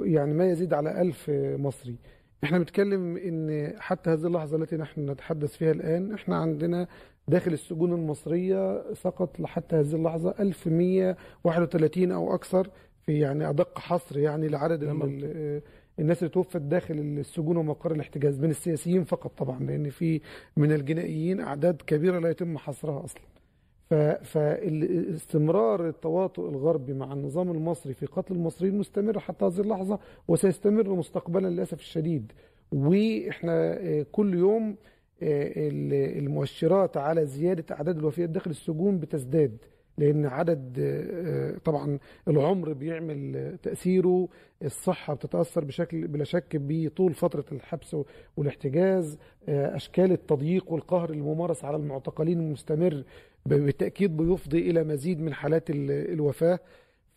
يعني 0.00 0.34
ما 0.34 0.50
يزيد 0.50 0.74
على 0.74 1.00
ألف 1.00 1.30
مصري. 1.58 1.96
إحنا 2.44 2.58
بنتكلم 2.58 3.16
إن 3.16 3.72
حتى 3.78 4.10
هذه 4.10 4.26
اللحظة 4.26 4.56
التي 4.56 4.76
نحن 4.76 5.10
نتحدث 5.10 5.56
فيها 5.56 5.72
الآن 5.72 6.12
إحنا 6.12 6.36
عندنا 6.36 6.86
داخل 7.28 7.52
السجون 7.52 7.92
المصرية 7.92 8.92
سقط 8.94 9.40
لحتى 9.40 9.76
هذه 9.76 9.94
اللحظة 9.94 10.34
1131 10.40 12.12
أو 12.12 12.34
أكثر 12.34 12.68
في 13.06 13.18
يعني 13.18 13.48
أدق 13.48 13.78
حصر 13.78 14.18
يعني 14.18 14.48
لعدد 14.48 14.82
الناس 15.98 16.18
اللي 16.18 16.28
توفت 16.30 16.56
داخل 16.60 16.94
السجون 16.94 17.56
ومقر 17.56 17.92
الاحتجاز 17.92 18.40
من 18.40 18.50
السياسيين 18.50 19.04
فقط 19.04 19.38
طبعا 19.38 19.58
لأن 19.62 19.90
في 19.90 20.20
من 20.56 20.72
الجنائيين 20.72 21.40
أعداد 21.40 21.82
كبيرة 21.86 22.18
لا 22.18 22.30
يتم 22.30 22.58
حصرها 22.58 23.04
أصلا. 23.04 23.22
فاستمرار 24.22 25.88
التواطؤ 25.88 26.48
الغربي 26.48 26.92
مع 26.92 27.12
النظام 27.12 27.50
المصري 27.50 27.94
في 27.94 28.06
قتل 28.06 28.34
المصريين 28.34 28.78
مستمر 28.78 29.18
حتى 29.18 29.44
هذه 29.44 29.60
اللحظة 29.60 29.98
وسيستمر 30.28 30.88
مستقبلا 30.94 31.48
للأسف 31.48 31.80
الشديد. 31.80 32.32
وإحنا 32.72 33.76
آه، 33.80 34.06
كل 34.12 34.34
يوم 34.34 34.76
آه، 35.22 35.52
ال- 35.68 36.18
المؤشرات 36.18 36.96
على 36.96 37.26
زيادة 37.26 37.74
أعداد 37.76 37.98
الوفيات 37.98 38.28
داخل 38.30 38.50
السجون 38.50 38.98
بتزداد. 38.98 39.56
لأن 39.98 40.26
عدد 40.26 40.76
آه، 40.78 41.58
طبعا 41.64 41.98
العمر 42.28 42.72
بيعمل 42.72 43.56
تأثيره 43.62 44.28
الصحة 44.62 45.14
بتتأثر 45.14 45.64
بشكل 45.64 46.06
بلا 46.06 46.24
شك 46.24 46.46
بطول 46.54 47.14
فترة 47.14 47.44
الحبس 47.52 47.96
والاحتجاز 48.36 49.18
آه، 49.48 49.76
أشكال 49.76 50.12
التضييق 50.12 50.72
والقهر 50.72 51.10
الممارس 51.10 51.64
على 51.64 51.76
المعتقلين 51.76 52.40
المستمر 52.40 53.04
ب- 53.46 53.54
بالتأكيد 53.54 54.16
بيفضي 54.16 54.70
إلى 54.70 54.84
مزيد 54.84 55.20
من 55.20 55.34
حالات 55.34 55.70
ال- 55.70 56.12
الوفاة. 56.12 56.58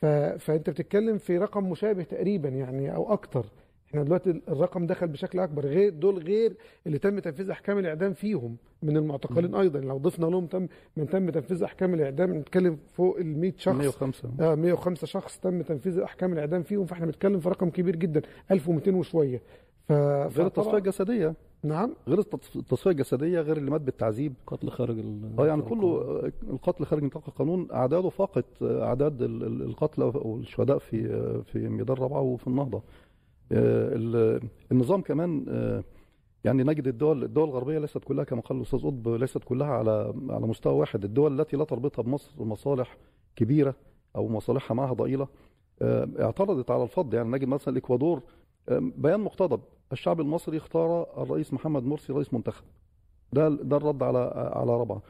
ف... 0.02 0.06
فأنت 0.06 0.70
بتتكلم 0.70 1.18
في 1.18 1.38
رقم 1.38 1.70
مشابه 1.70 2.04
تقريبا 2.04 2.50
يعني 2.50 2.96
أو 2.96 3.14
أكتر. 3.14 3.46
إحنا 3.90 4.04
دلوقتي 4.04 4.42
الرقم 4.50 4.86
دخل 4.88 5.08
بشكل 5.08 5.40
اكبر 5.40 5.66
غير 5.66 5.90
دول 5.94 6.18
غير 6.24 6.58
اللي 6.88 6.98
تم 6.98 7.20
تنفيذ 7.20 7.50
احكام 7.50 7.78
الاعدام 7.78 8.14
فيهم 8.14 8.58
من 8.84 8.98
المعتقلين 8.98 9.56
أيضا. 9.56 9.80
لو 9.80 9.98
ضفنا 9.98 10.26
لهم 10.26 10.46
تم 10.46 10.68
من 10.98 11.10
تم 11.10 11.30
تنفيذ 11.30 11.64
احكام 11.64 11.94
الاعدام 11.94 12.36
نتكلم 12.36 12.78
فوق 12.94 13.18
ال 13.20 13.38
100 13.40 13.54
شخص. 13.58 13.76
105 13.76 14.30
آه 14.40 14.56
105 14.56 15.08
شخص 15.08 15.40
تم 15.40 15.62
تنفيذ 15.62 16.00
احكام 16.00 16.34
الاعدام 16.34 16.64
فيهم 16.64 16.86
فاحنا 16.86 17.06
بنتكلم 17.06 17.40
في 17.40 17.50
رقم 17.50 17.70
كبير 17.70 17.96
جدا 17.96 18.22
1200 18.52 18.96
وشوية. 18.96 19.42
ف... 19.88 19.92
غير 19.92 20.46
التصفية 20.48 20.78
الجسدية. 20.78 21.34
نعم. 21.64 21.94
غير 22.08 22.22
التص- 22.22 22.56
التصفية 22.56 22.92
الجسدية 22.92 23.42
غير 23.42 23.58
اللي 23.58 23.72
مات 23.72 23.82
بالتعذيب. 23.82 24.34
قتل 24.48 24.70
خارج 24.70 25.00
ال- 25.00 25.36
آه 25.40 25.48
يعني 25.48 25.62
كله 25.62 25.88
آه، 25.88 26.32
القتل 26.50 26.86
خارج 26.86 27.04
نطاق 27.04 27.24
القانون 27.28 27.68
أعداده 27.72 28.10
فاقت 28.10 28.46
آه، 28.62 28.84
أعداد 28.84 29.22
ال- 29.22 29.44
ال- 29.44 29.62
القتلى 29.62 30.06
والشهداء 30.16 30.78
في 30.78 31.06
آه، 31.14 31.42
في 31.52 31.70
ميدان 31.70 31.98
رابعه 31.98 32.22
وفي 32.22 32.48
النهضة. 32.48 32.78
ال- 32.78 32.84
النظام 33.52 35.02
كمان 35.02 35.46
آه، 35.50 35.84
يعني 36.44 36.64
نجد 36.64 36.88
الدول 36.88 37.24
الدول 37.24 37.50
الغربية 37.50 37.80
ليست 37.80 37.98
كلها 38.04 38.24
كما 38.24 38.42
قال 38.42 38.58
الأستاذ 38.58 38.80
قطب 38.80 39.08
ليست 39.10 39.44
كلها 39.44 39.68
على 39.68 40.14
على 40.30 40.48
مستوى 40.48 40.74
واحد. 40.74 41.04
الدول 41.04 41.40
التي 41.42 41.58
لا 41.58 41.64
تربطها 41.64 42.02
بمصر 42.04 42.44
مصالح 42.44 42.98
كبيرة 43.36 43.76
أو 44.16 44.28
مصالحها 44.28 44.76
معها 44.76 44.94
ضئيلة 44.94 45.28
آه، 45.82 46.08
اعترضت 46.20 46.72
على 46.72 46.84
الفض. 46.84 47.14
يعني 47.14 47.30
نجد 47.30 47.48
مثلا 47.48 47.72
الاكوادور 47.74 48.22
آه، 48.70 48.92
بيان 48.98 49.20
مقتضب 49.20 49.60
الشعب 49.92 50.22
المصري 50.22 50.58
اختار 50.58 51.08
الرئيس 51.24 51.54
محمد 51.54 51.84
مرسي 51.84 52.14
رئيس 52.14 52.34
منتخب. 52.34 52.64
ده 53.34 53.50
ده 53.50 53.78
الرد 53.78 54.04
على 54.04 54.52
على 54.56 54.72
رابعة. 54.78 55.02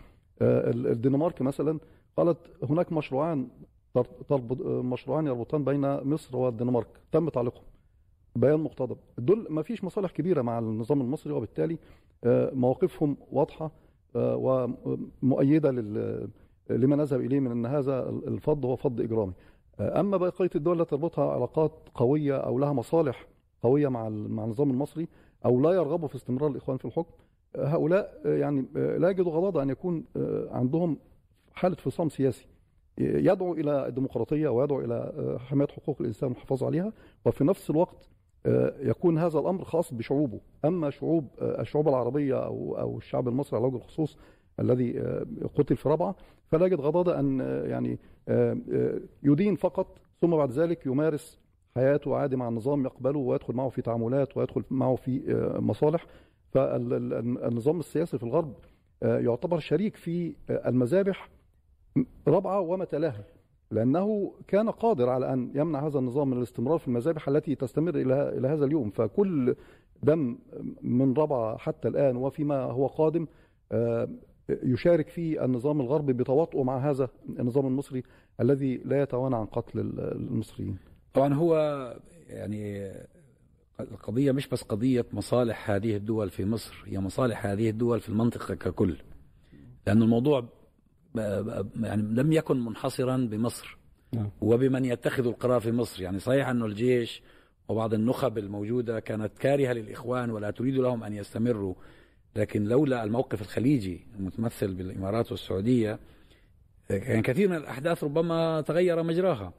آه، 0.41 0.70
ال- 0.70 0.88
الدنمارك 0.88 1.41
مثلا 1.41 1.79
قالت 2.17 2.38
هناك 2.70 2.91
مشروعان 2.94 3.48
آه، 3.96 4.82
مشروعان 4.82 5.27
يربطان 5.27 5.63
بين 5.63 6.03
مصر 6.03 6.38
والدنمارك. 6.38 6.88
تم 7.12 7.29
تعليقهم. 7.29 7.63
بيان 8.39 8.60
مقتضب. 8.60 8.98
دول 9.17 9.48
ما 9.50 9.62
فيش 9.62 9.84
مصالح 9.84 10.12
كبيرة 10.12 10.41
مع 10.41 10.60
النظام 10.60 11.01
المصري 11.01 11.34
وبالتالي 11.34 11.77
آه، 12.24 12.51
مواقفهم 12.53 13.17
واضحة 13.32 13.72
آه، 14.15 14.36
ومؤيدة 15.24 15.72
لما 16.70 16.96
نذهب 16.96 17.22
إليه 17.22 17.39
من 17.39 17.51
إن 17.51 17.65
هذا 17.65 18.10
الفض 18.10 18.65
هو 18.65 18.75
فض 18.75 19.01
إجرامي. 19.01 19.34
آه، 19.79 20.00
أما 20.00 20.17
بقية 20.17 20.50
الدول 20.56 20.82
التي 20.82 20.89
تربطها 20.89 21.32
علاقات 21.32 21.72
قوية 21.96 22.38
أو 22.38 22.60
لها 22.60 22.74
مصالح 22.74 23.27
قوية 23.63 23.88
مع 23.88 24.10
مع 24.10 24.44
النظام 24.44 24.72
المصري 24.72 25.08
أو 25.46 25.62
لا 25.62 25.72
يرغبوا 25.72 26.08
في 26.08 26.15
استمرار 26.15 26.51
الإخوان 26.51 26.77
في 26.77 26.86
الحكم 26.86 27.12
هؤلاء 27.56 28.22
يعني 28.25 28.65
لا 28.75 29.10
يجدوا 29.10 29.32
غضاضة 29.32 29.63
أن 29.63 29.70
يكون 29.70 30.03
عندهم 30.51 30.98
حالة 31.53 31.75
فصام 31.75 32.10
سياسي. 32.10 32.48
يدعو 33.00 33.53
إلى 33.53 33.88
الديمقراطية 33.88 34.50
ويدعو 34.50 34.82
إلى 34.82 34.94
آه، 34.94 35.38
حماية 35.38 35.67
حقوق 35.67 35.98
الإنسان 36.01 36.29
والحفاظ 36.29 36.63
عليها 36.63 36.94
وفي 37.25 37.44
نفس 37.44 37.70
الوقت 37.70 38.10
يكون 38.79 39.17
هذا 39.17 39.39
الأمر 39.39 39.63
خاص 39.63 39.94
بشعوبه. 39.94 40.39
أما 40.65 40.89
شعوب 40.89 41.27
آه، 41.41 41.62
الشعوب 41.62 41.88
العربية 41.88 42.46
أو 42.46 42.77
أو 42.79 42.98
الشعب 42.98 43.27
المصري 43.27 43.60
على 43.60 43.67
وجه 43.67 43.75
الخصوص 43.75 44.17
الذي 44.60 45.00
آه، 45.00 45.25
قتل 45.56 45.75
في 45.77 45.89
ربعة 45.89 46.15
فلا 46.51 46.65
يجد 46.65 46.82
غضاضة 46.82 47.20
أن 47.20 47.41
آه، 47.41 47.63
يعني 47.65 48.00
آه، 48.27 48.58
آه، 48.74 49.00
يدين 49.24 49.56
فقط 49.56 49.98
ثم 50.22 50.36
بعد 50.36 50.51
ذلك 50.51 50.86
يمارس 50.86 51.39
حياته 51.75 52.15
عادي 52.15 52.36
مع 52.36 52.48
النظام 52.48 52.86
يقبله 52.86 53.20
ويدخل 53.20 53.53
معه 53.53 53.70
في 53.70 53.82
تعاملات 53.82 54.38
ويدخل 54.38 54.63
معه 54.72 54.96
في 54.96 55.34
آه، 55.34 55.60
مصالح. 55.60 56.06
فالنظام 56.51 57.79
السياسي 57.79 58.17
في 58.17 58.24
الغرب 58.24 58.53
آه، 59.03 59.20
يعتبر 59.20 59.60
شريك 59.60 59.96
في 59.96 60.36
آه، 60.50 60.70
المذابح 60.70 61.29
ربعة 62.27 62.60
وما 62.60 62.86
تلاها 62.86 63.24
لأنه 63.72 64.34
كان 64.48 64.70
قادر 64.70 65.10
على 65.10 65.34
أن 65.34 65.52
يمنع 65.56 65.88
هذا 65.88 66.00
النظام 66.00 66.30
من 66.30 66.38
الاستمرار 66.38 66.78
في 66.78 66.88
المذابح 66.88 67.28
التي 67.28 67.56
تستمر 67.56 67.96
إلى 67.96 68.38
إلى 68.38 68.48
هذا 68.48 68.66
اليوم. 68.66 68.90
فكل 68.90 69.56
دم 70.04 70.38
من 70.82 71.14
ربعة 71.14 71.58
حتى 71.58 71.88
الآن 71.88 72.16
وفيما 72.16 72.62
هو 72.62 72.88
قادم 72.88 73.28
آه، 73.72 74.10
يشارك 74.50 75.10
في 75.10 75.46
النظام 75.46 75.82
الغربي 75.82 76.14
بتواطؤه 76.14 76.64
مع 76.64 76.90
هذا 76.90 77.10
النظام 77.40 77.68
المصري 77.68 78.04
الذي 78.42 78.78
لا 78.78 79.02
يتوانى 79.02 79.36
عن 79.36 79.46
قتل 79.46 79.80
المصريين. 80.00 80.78
طبعا 81.14 81.34
هو 81.34 81.56
يعني 82.30 82.92
القضية 83.80 84.32
مش 84.32 84.48
بس 84.48 84.62
قضية 84.64 85.06
مصالح 85.14 85.72
هذه 85.72 85.96
الدول 85.96 86.30
في 86.30 86.46
مصر 86.46 86.84
هي 86.86 87.00
مصالح 87.00 87.46
هذه 87.46 87.70
الدول 87.70 88.00
في 88.00 88.10
المنطقة 88.10 88.56
ككل. 88.56 88.98
لأن 89.88 90.02
الموضوع 90.02 90.46
يعني 91.16 92.02
لم 92.02 92.32
يكن 92.32 92.66
منحصرا 92.66 93.18
بمصر. 93.18 93.78
نعم. 94.14 94.30
وبمن 94.42 94.86
يتخذ 94.86 95.28
القرار 95.28 95.62
في 95.62 95.72
مصر. 95.72 96.02
يعني 96.02 96.20
صحيح 96.20 96.48
أنه 96.48 96.66
الجيش 96.66 97.22
وبعض 97.68 97.94
النخب 97.94 98.38
الموجودة 98.38 99.00
كانت 99.00 99.38
كارهة 99.40 99.74
للإخوان 99.74 100.30
ولا 100.30 100.52
تريد 100.52 100.76
لهم 100.76 101.04
أن 101.04 101.14
يستمروا. 101.14 101.74
لكن 102.36 102.64
لولا 102.64 103.04
الموقف 103.04 103.42
الخليجي 103.42 104.08
المتمثل 104.20 104.74
بالإمارات 104.74 105.32
والسعودية 105.32 106.00
كان 106.90 107.22
كثير 107.22 107.50
من 107.50 107.56
الأحداث 107.56 108.04
ربما 108.04 108.62
تغير 108.62 109.04
مجراها. 109.04 109.54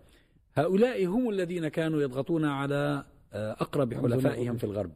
هؤلاء 0.55 1.07
هم 1.07 1.31
الذين 1.31 1.69
كانوا 1.69 2.03
يضغطون 2.03 2.45
على 2.45 3.05
آه، 3.33 3.53
أقرب 3.53 3.95
حلفائهم 3.95 4.57
في 4.57 4.65
الغرب. 4.65 4.91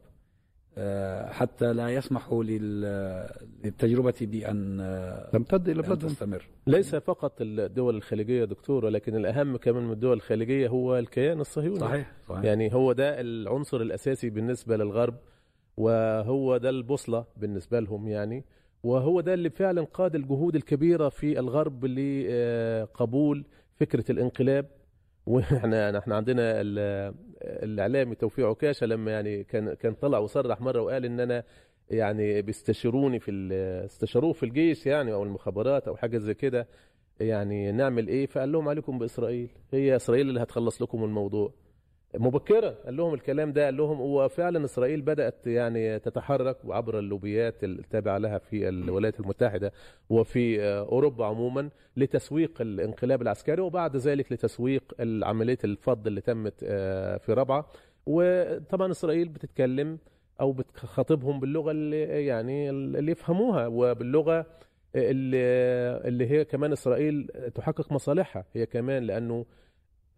حتى 1.31 1.73
لا 1.73 1.89
يسمحوا 1.89 2.43
لل- 2.43 3.29
للتجربة 3.65 4.13
بأن 4.21 4.79
آه، 4.81 5.29
تمتد 5.31 5.69
إلى 5.69 5.79
أن 5.81 5.85
بلادهم 5.85 6.09
تستمر. 6.09 6.47
ليس 6.67 6.95
فقط 6.95 7.33
الدول 7.41 7.95
الخليجية 7.95 8.39
يا 8.39 8.45
دكتور 8.45 8.85
ولكن 8.85 9.15
الأهم 9.15 9.57
كمان 9.57 9.83
من 9.83 9.91
الدول 9.91 10.13
الخليجية 10.17 10.67
هو 10.67 10.97
الكيان 10.99 11.39
الصهيوني. 11.39 11.79
صحيح 11.79 12.11
صحيح. 12.29 12.43
يعني 12.43 12.73
هو 12.73 12.91
ده 12.93 13.21
العنصر 13.21 13.81
الأساسي 13.81 14.29
بالنسبة 14.29 14.77
للغرب 14.77 15.15
وهو 15.77 16.57
ده 16.57 16.69
البوصلة 16.69 17.25
بالنسبة 17.37 17.79
لهم 17.79 18.07
يعني 18.07 18.43
وهو 18.83 19.21
ده 19.21 19.33
اللي 19.33 19.49
فعلا 19.49 19.83
قاد 19.83 20.15
الجهود 20.15 20.55
الكبيرة 20.55 21.09
في 21.09 21.39
الغرب 21.39 21.85
لقبول 21.85 23.45
فكرة 23.79 24.11
الانقلاب. 24.11 24.65
وإحنا 25.27 25.97
إحنا 25.99 26.15
عندنا 26.15 26.61
ال- 26.61 27.13
الاعلامي 27.41 28.15
توفيق 28.15 28.47
عكاشة 28.47 28.85
لما 28.87 29.11
يعني 29.11 29.43
كان 29.43 29.73
كان 29.73 29.93
طلع 29.93 30.17
وصرح 30.17 30.61
مرة 30.61 30.81
وقال 30.81 31.05
إن 31.05 31.19
أنا 31.19 31.43
يعني 31.89 32.41
بيستشيروني 32.41 33.19
في 33.19 33.31
استشاروه 33.85 34.33
في 34.33 34.43
الجيش 34.43 34.85
يعني 34.85 35.13
أو 35.13 35.23
المخابرات 35.23 35.87
أو 35.87 35.95
حاجة 35.95 36.17
زي 36.17 36.33
كده 36.33 36.67
يعني 37.19 37.71
نعمل 37.71 38.07
إيه؟ 38.07 38.25
فقال 38.25 38.51
لهم 38.51 38.69
عليكم 38.69 38.99
بإسرائيل 38.99 39.49
هي 39.73 39.95
إسرائيل 39.95 40.29
اللي 40.29 40.41
هتخلص 40.43 40.81
لكم 40.81 41.03
الموضوع. 41.03 41.53
مبكرا. 42.15 42.75
قال 42.85 42.97
لهم 42.97 43.13
الكلام 43.13 43.53
ده 43.53 43.65
قال 43.65 43.77
لهم 43.77 43.97
هو 43.97 44.29
فعلا 44.29 44.65
إسرائيل 44.65 45.01
بدأت 45.01 45.47
يعني 45.47 45.99
تتحرك 45.99 46.57
عبر 46.65 46.99
اللوبيات 46.99 47.63
التابعة 47.63 48.17
لها 48.17 48.37
في 48.37 48.69
الولايات 48.69 49.19
المتحدة 49.19 49.71
وفي 50.09 50.61
آه، 50.61 50.79
أوروبا 50.79 51.25
عموما 51.25 51.69
لتسويق 51.97 52.61
الانقلاب 52.61 53.21
العسكري 53.21 53.61
وبعد 53.61 53.97
ذلك 53.97 54.31
لتسويق 54.31 54.83
عمليه 55.23 55.57
الفض 55.63 56.07
اللي 56.07 56.21
تمت 56.21 56.53
آه، 56.63 57.17
في 57.17 57.33
ربعة. 57.33 57.67
وطبعا 58.05 58.91
إسرائيل 58.91 59.29
بتتكلم 59.29 59.97
أو 60.41 60.51
بتخاطبهم 60.51 61.39
باللغة 61.39 61.71
اللي 61.71 62.25
يعني 62.25 62.69
اللي 62.69 63.11
يفهموها 63.11 63.67
وباللغة 63.67 64.45
اللي 64.95 65.37
اللي 66.07 66.31
هي 66.31 66.45
كمان 66.45 66.71
إسرائيل 66.71 67.27
تحقق 67.55 67.91
مصالحها. 67.91 68.45
هي 68.53 68.65
كمان 68.65 69.03
لأنه 69.03 69.45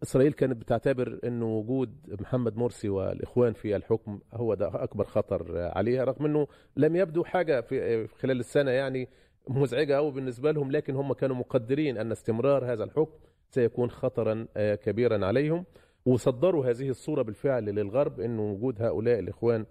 إسرائيل 0.02 0.32
كانت 0.32 0.56
بتعتبر 0.56 1.20
إنه 1.24 1.46
وجود 1.46 2.16
محمد 2.20 2.56
مرسي 2.56 2.88
والإخوان 2.88 3.52
في 3.52 3.76
الحكم 3.76 4.20
هو 4.34 4.54
ده 4.54 4.70
أكبر 4.84 5.04
خطر 5.04 5.58
عليها 5.58 6.04
رغم 6.04 6.24
إنه 6.26 6.46
لم 6.76 6.96
يبدو 6.96 7.24
حاجة 7.24 7.60
في 7.60 8.06
خلال 8.06 8.40
السنة 8.40 8.70
يعني 8.70 9.08
مزعجة 9.48 9.94
قوي 9.94 10.12
بالنسبة 10.12 10.50
لهم 10.52 10.70
لكن 10.72 10.94
هم 10.96 11.12
كانوا 11.12 11.36
مقدرين 11.36 11.98
أن 11.98 12.12
استمرار 12.12 12.72
هذا 12.72 12.84
الحكم 12.84 13.18
سيكون 13.50 13.90
خطرا 13.90 14.46
آه، 14.56 14.74
كبيرا 14.74 15.26
عليهم. 15.26 15.64
وصدروا 16.06 16.66
هذه 16.66 16.88
الصورة 16.88 17.22
بالفعل 17.22 17.64
للغرب 17.64 18.20
إنه 18.20 18.42
وجود 18.42 18.82
هؤلاء 18.82 19.18
الإخوان 19.18 19.66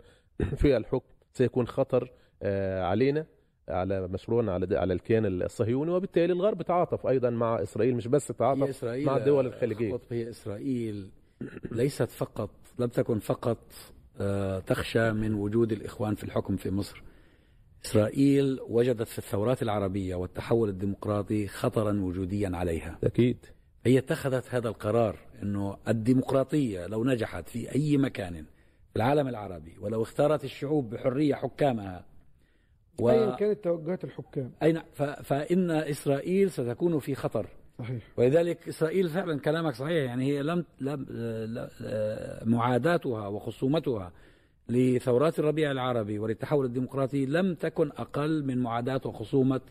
في 0.56 0.78
الحكم 0.78 1.10
سيكون 1.34 1.68
خطر 1.68 2.12
آه، 2.44 2.84
علينا. 2.84 3.26
على 3.69 4.08
مشروعنا 4.08 4.54
على 4.54 4.78
على 4.78 4.93
الكيان 4.93 5.25
الصهيوني 5.41 5.91
وبالتالي 5.91 6.34
الغرب 6.34 6.62
تعاطف 6.62 7.08
أيضا 7.08 7.30
مع 7.30 7.62
إسرائيل 7.63 7.95
مش 7.95 8.08
بس 8.08 8.28
تعاطف 8.28 8.84
مع 8.86 9.17
الدول 9.17 9.47
الخليجية. 9.47 9.93
خطوة 9.93 10.08
هي 10.12 10.30
إسرائيل 10.30 11.10
ليست 11.71 12.10
فقط 12.10 12.49
لم 12.80 12.88
تكن 12.88 13.19
فقط 13.19 13.58
آه، 14.19 14.60
تخشى 14.60 15.12
من 15.12 15.34
وجود 15.34 15.71
الإخوان 15.71 16.15
في 16.15 16.23
الحكم 16.23 16.56
في 16.56 16.71
مصر. 16.71 17.04
إسرائيل 17.86 18.60
وجدت 18.69 19.08
في 19.08 19.17
الثورات 19.17 19.62
العربية 19.62 20.15
والتحول 20.15 20.69
الديمقراطي 20.69 21.47
خطرا 21.47 22.01
وجوديا 22.01 22.51
عليها. 22.54 22.99
أكيد. 23.04 23.38
هي 23.86 23.97
اتخذت 23.97 24.56
هذا 24.56 24.69
القرار 24.69 25.17
أنه 25.43 25.78
الديمقراطية 25.88 26.88
لو 26.88 27.04
نجحت 27.04 27.49
في 27.49 27.75
أي 27.75 27.97
مكان 27.97 28.34
في 28.89 28.95
العالم 28.95 29.28
العربي 29.28 29.73
ولو 29.82 30.01
اختارت 30.01 30.43
الشعوب 30.43 30.89
بحرية 30.89 31.36
حكامها 31.36 32.06
و... 33.02 33.10
ايا 33.10 33.36
كانت 33.36 33.64
توجهات 33.64 34.04
الحكام. 34.04 34.52
أين؟ 34.64 34.82
ف... 34.94 35.04
فإن 35.04 35.72
إسرائيل 35.72 36.52
ستكون 36.52 37.00
في 37.00 37.16
خطر. 37.16 37.48
صحيح. 37.80 38.04
ولذلك 38.18 38.68
إسرائيل 38.68 39.10
فعلا 39.10 39.40
كلامك 39.40 39.74
صحيح. 39.74 40.04
يعني 40.06 40.26
هي 40.26 40.44
لم 40.44 40.66
لم 40.82 41.06
معاداتها 42.46 43.28
وخصومتها 43.28 44.12
لثورات 44.70 45.40
الربيع 45.40 45.72
العربي 45.72 46.20
وللتحول 46.20 46.66
الديمقراطي 46.66 47.26
لم 47.26 47.54
تكن 47.56 47.88
أقل 47.92 48.46
من 48.46 48.58
معاداه 48.58 49.02
وخصومة 49.06 49.62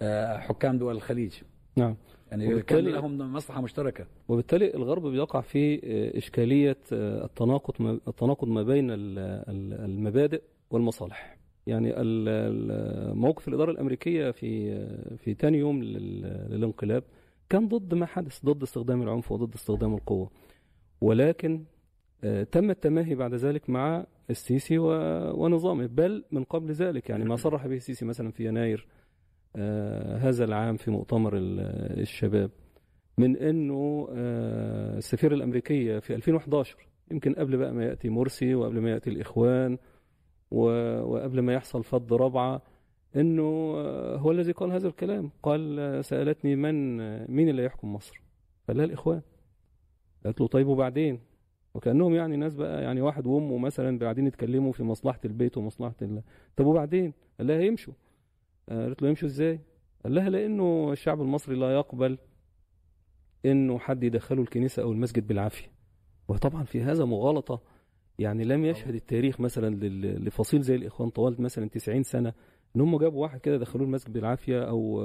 آه، 0.00 0.38
حكام 0.38 0.78
دول 0.78 0.96
الخليج. 0.96 1.32
نعم. 1.76 1.96
يعني 2.30 2.54
وبالتالي- 2.54 2.62
كان 2.62 2.84
لهم 2.88 3.32
مصلحة 3.32 3.60
مشتركة. 3.60 4.06
وبالتالي 4.28 4.74
الغرب 4.74 5.06
بيقع 5.06 5.40
في 5.40 5.74
آه، 5.74 6.18
إشكالية 6.18 6.76
آه، 6.92 7.24
التناقض 7.24 7.74
ما 7.82 7.98
التناقض 8.08 8.48
ما 8.48 8.62
بين 8.62 8.90
ال- 8.90 9.18
ال- 9.48 9.84
المبادئ 9.84 10.42
والمصالح. 10.70 11.36
يعني 11.66 11.92
موقف 13.14 13.48
الإدارة 13.48 13.70
الأمريكية 13.70 14.30
في 14.30 14.78
في 15.16 15.34
تاني 15.34 15.58
يوم 15.58 15.82
لل- 15.82 16.46
للانقلاب 16.50 17.04
كان 17.48 17.68
ضد 17.68 17.94
ما 17.94 18.06
حدث 18.06 18.44
ضد 18.44 18.62
استخدام 18.62 19.02
العنف 19.02 19.32
وضد 19.32 19.54
استخدام 19.54 19.94
القوة. 19.94 20.30
ولكن 21.00 21.64
آه، 22.24 22.42
تم 22.42 22.70
التماهي 22.70 23.14
بعد 23.14 23.34
ذلك 23.34 23.70
مع 23.70 24.06
السيسي 24.30 24.78
ونظامه. 24.78 25.86
بل 25.86 26.24
من 26.32 26.44
قبل 26.44 26.72
ذلك 26.72 27.10
يعني 27.10 27.24
ما 27.24 27.36
صرح 27.36 27.66
به 27.66 27.76
السيسي 27.76 28.04
مثلا 28.04 28.30
في 28.30 28.46
يناير 28.46 28.86
آه، 29.56 30.16
هذا 30.16 30.44
العام 30.44 30.76
في 30.76 30.90
مؤتمر 30.90 31.36
ال- 31.36 32.00
الشباب 32.00 32.50
من 33.18 33.36
إنه 33.36 34.08
آه، 34.12 34.98
السفيرة 34.98 35.34
الأمريكية 35.34 35.98
في 35.98 36.14
2011 36.14 36.76
يمكن 37.10 37.32
قبل 37.34 37.56
بقى 37.56 37.72
ما 37.72 37.84
يأتي 37.84 38.08
مرسي 38.08 38.54
وقبل 38.54 38.80
ما 38.80 38.90
يأتي 38.90 39.10
الإخوان 39.10 39.78
وقبل 40.54 41.40
ما 41.40 41.54
يحصل 41.54 41.84
فض 41.84 42.12
رابعه 42.12 42.62
إنه 43.16 43.74
آه، 43.76 44.16
هو 44.16 44.30
الذي 44.30 44.52
قال 44.52 44.72
هذا 44.72 44.88
الكلام. 44.88 45.30
قال 45.42 45.78
آه، 45.78 46.00
سألتني 46.00 46.56
من 46.56 47.00
آه، 47.00 47.26
مين 47.30 47.48
اللي 47.48 47.64
يحكم 47.64 47.94
مصر؟ 47.94 48.20
لها 48.68 48.84
الإخوان. 48.84 49.22
قالت 50.24 50.40
له 50.40 50.46
طيب 50.46 50.66
وبعدين؟ 50.66 51.20
وكأنهم 51.74 52.14
يعني 52.14 52.36
ناس 52.36 52.54
بقى 52.54 52.82
يعني 52.82 53.00
واحد 53.00 53.26
وأمه 53.26 53.58
مثلا 53.58 53.98
قاعدين 53.98 54.26
يتكلموا 54.26 54.72
في 54.72 54.82
مصلحة 54.82 55.20
البيت 55.24 55.56
ومصلحة 55.56 55.94
ال... 56.02 56.22
طب 56.56 56.66
وبعدين؟ 56.66 57.12
قال 57.38 57.46
لها 57.46 57.60
يمشوا. 57.60 57.94
قالت 58.68 59.02
له 59.02 59.08
يمشوا 59.08 59.28
إزاي؟ 59.28 59.60
قال 60.04 60.14
لها 60.14 60.30
لأنه 60.30 60.92
الشعب 60.92 61.20
المصري 61.20 61.56
لا 61.56 61.74
يقبل 61.74 62.18
إنه 63.44 63.78
حد 63.78 64.04
يدخله 64.04 64.42
الكنيسة 64.42 64.82
أو 64.82 64.92
المسجد 64.92 65.26
بالعافية. 65.26 65.66
وطبعا 66.28 66.64
في 66.64 66.82
هذا 66.82 67.04
مغالطة 67.04 67.60
يعني 68.18 68.44
لم 68.44 68.64
يشهد 68.64 68.94
التاريخ 68.94 69.40
مثلا 69.40 69.74
لفصيل 70.18 70.62
زي 70.62 70.74
الإخوان 70.74 71.10
طوال 71.10 71.42
مثلا 71.42 71.68
90 71.68 72.02
سنة 72.02 72.32
إن 72.76 72.80
هم 72.80 72.98
جابوا 72.98 73.22
واحد 73.22 73.40
كده 73.40 73.56
دخلوه 73.56 73.86
المسجد 73.86 74.12
بالعافية 74.12 74.62
أو 74.68 75.02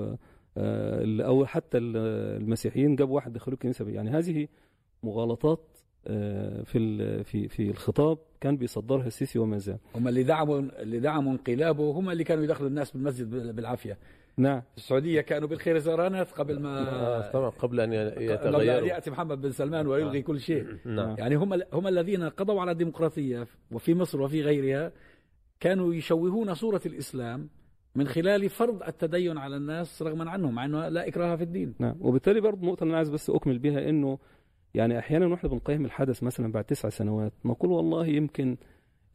آه، 0.57 1.25
أو 1.25 1.45
حتى 1.45 1.77
ال- 1.77 1.97
المسيحيين 2.41 2.95
جابوا 2.95 3.15
واحد 3.15 3.33
دخلوه 3.33 3.53
الكنيسة 3.53 3.89
يعني 3.89 4.09
هذه 4.09 4.47
مغالطات 5.03 5.77
آه، 6.07 6.63
في 6.63 7.23
في 7.23 7.47
في 7.47 7.69
الخطاب 7.69 8.17
كان 8.41 8.57
بيصدرها 8.57 9.07
السيسي 9.07 9.39
وما 9.39 9.57
زال. 9.57 9.77
هم 9.95 10.07
اللي 10.07 10.23
دعموا 10.23 10.59
اللي 10.59 10.99
دعموا 10.99 11.31
انقلابه 11.31 11.91
هم 11.91 12.09
اللي 12.09 12.23
كانوا 12.23 12.43
يدخلوا 12.43 12.69
الناس 12.69 12.91
بالمسجد 12.91 13.29
بال- 13.29 13.53
بالعافية. 13.53 13.97
نعم. 14.39 14.61
في 14.61 14.77
السعودية 14.77 15.21
كانوا 15.21 15.47
بالخير 15.47 15.77
زرانات 15.77 16.31
قبل 16.31 16.59
ما 16.59 16.89
آه، 16.89 17.31
طبعا 17.31 17.49
قبل 17.49 17.79
أن 17.79 17.93
ي- 17.93 18.09
قبل 18.09 18.23
أن 18.23 18.33
يتغيروا 18.33 18.87
يأتي 18.87 19.11
محمد 19.11 19.41
بن 19.41 19.51
سلمان 19.51 19.87
ويلغي 19.87 20.21
كل 20.21 20.39
شيء. 20.39 20.65
نعم. 20.85 21.15
يعني 21.17 21.35
هم 21.35 21.61
هم 21.73 21.87
الذين 21.87 22.23
قضوا 22.23 22.61
على 22.61 22.71
الديمقراطية 22.71 23.47
وفي 23.71 23.93
مصر 23.95 24.21
وفي 24.21 24.41
غيرها 24.41 24.91
كانوا 25.59 25.93
يشوهون 25.93 26.53
صورة 26.53 26.81
الإسلام 26.85 27.49
من 27.95 28.07
خلال 28.07 28.49
فرض 28.49 28.83
التدين 28.83 29.37
على 29.37 29.55
الناس 29.57 30.01
رغما 30.01 30.29
عنهم 30.31 30.55
مع 30.55 30.65
إنه 30.65 30.87
لا 30.87 31.07
إكراه 31.07 31.35
في 31.35 31.43
الدين. 31.43 31.73
نعم. 31.79 31.95
وبالتالي 32.01 32.41
برضه 32.41 32.61
اللي 32.73 32.77
أنا 32.81 32.97
عايز 32.97 33.09
بس 33.09 33.29
أكمل 33.29 33.59
بها 33.59 33.89
إنه 33.89 34.17
يعني 34.73 34.99
أحيانا 34.99 35.27
وإحنا 35.27 35.49
بنقيم 35.49 35.85
الحدث 35.85 36.23
مثلا 36.23 36.51
بعد 36.51 36.63
تسع 36.63 36.89
سنوات 36.89 37.33
نقول 37.45 37.71
والله 37.71 38.05
يمكن 38.07 38.57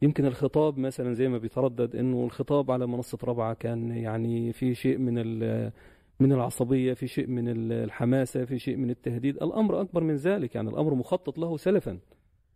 يمكن 0.01 0.25
الخطاب 0.25 0.77
مثلا 0.77 1.13
زي 1.13 1.27
ما 1.27 1.37
بيتردد 1.37 1.95
إنه 1.95 2.25
الخطاب 2.25 2.71
على 2.71 2.87
منصة 2.87 3.17
رابعة 3.23 3.53
كان 3.53 3.91
يعني 3.91 4.53
في 4.53 4.75
شيء 4.75 4.97
من 4.97 5.17
ال- 5.17 5.71
من 6.19 6.33
العصبية 6.33 6.93
في 6.93 7.07
شيء 7.07 7.27
من 7.27 7.49
ال- 7.49 7.71
الحماسة 7.71 8.45
في 8.45 8.59
شيء 8.59 8.77
من 8.77 8.89
التهديد. 8.89 9.35
الأمر 9.43 9.81
أكبر 9.81 10.03
من 10.03 10.15
ذلك 10.15 10.55
يعني 10.55 10.69
الأمر 10.69 10.93
مخطط 10.93 11.37
له 11.37 11.57
سلفا. 11.57 11.97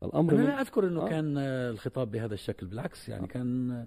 الأمر 0.03 0.33
أنا 0.33 0.41
من 0.41 0.47
لا 0.47 0.61
أذكر 0.61 0.87
إنه 0.87 1.01
آه. 1.05 1.09
كان 1.09 1.37
آه، 1.37 1.69
الخطاب 1.71 2.11
بهذا 2.11 2.33
الشكل 2.33 2.67
بالعكس 2.67 3.09
يعني 3.09 3.27
كان 3.27 3.85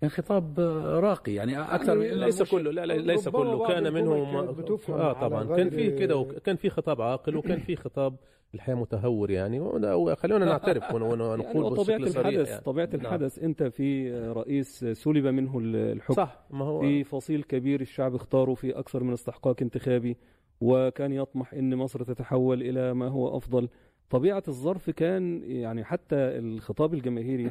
كان 0.00 0.10
خطاب 0.10 0.60
آه، 0.60 1.00
راقي. 1.00 1.34
يعني 1.34 1.60
أكثر 1.60 1.98
من 1.98 2.04
إنه 2.04 2.24
ليس 2.26 2.42
كله 2.42 2.70
لا 2.70 2.86
لا 2.86 2.92
ليس 2.94 3.28
كله. 3.28 3.68
كان 3.68 3.86
الجمل 3.86 4.02
منه 4.04 4.24
كانت 4.24 4.34
ما- 4.34 4.50
بتفهم 4.52 4.96
آه 5.00 5.12
طبعا. 5.12 5.56
كان 5.56 5.70
في 5.70 5.90
كده 5.90 6.16
وكان 6.16 6.56
في 6.56 6.70
خطاب 6.70 7.00
عاقل 7.02 7.36
وكان 7.36 7.60
في 7.60 7.76
خطاب 7.76 8.16
الحقيقة 8.54 8.78
متهور 8.80 9.30
يعني. 9.30 9.60
وده- 9.60 9.96
وخلونا 9.96 10.44
نعترف 10.44 10.94
ون- 10.94 11.02
ون- 11.02 11.20
يعني 11.20 11.58
ونقول 11.58 11.78
بشكل 11.78 12.10
صريح 12.10 12.26
الحدث 12.26 12.48
يعني. 12.48 12.60
طبيعة 12.64 12.86
نعم. 12.92 13.00
الحدث 13.00 13.38
أنت 13.38 13.62
في 13.62 14.10
رئيس 14.32 14.84
سلب 14.84 15.26
منه 15.26 15.58
الحكم. 15.64 16.14
صح 16.14 16.40
ما 16.50 16.64
هو 16.64 16.80
في 16.80 17.04
فصيل 17.04 17.42
كبير 17.42 17.80
الشعب 17.80 18.14
اختاره 18.14 18.54
في 18.54 18.78
أكثر 18.78 19.04
من 19.04 19.12
استحقاق 19.12 19.56
انتخابي 19.62 20.16
وكان 20.60 21.12
يطمح 21.12 21.54
أن 21.54 21.76
مصر 21.76 22.02
تتحول 22.04 22.62
إلى 22.62 22.94
ما 22.94 23.08
هو 23.08 23.36
أفضل. 23.36 23.68
طبيعة 24.10 24.42
الظرف 24.48 24.90
كان 24.90 25.42
يعني 25.50 25.84
حتى 25.84 26.16
الخطاب 26.16 26.94
الجماهيري 26.94 27.50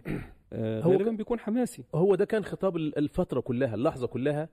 آه، 0.54 0.82
هو 0.82 0.92
غالبا 0.92 1.12
بيكون 1.12 1.40
حماسي. 1.40 1.84
هو 1.96 2.16
ده 2.16 2.26
كان 2.26 2.44
خطاب 2.46 2.78
ال- 2.78 2.98
الفترة 2.98 3.40
كلها 3.40 3.76
اللحظة 3.76 4.08
كلها. 4.08 4.50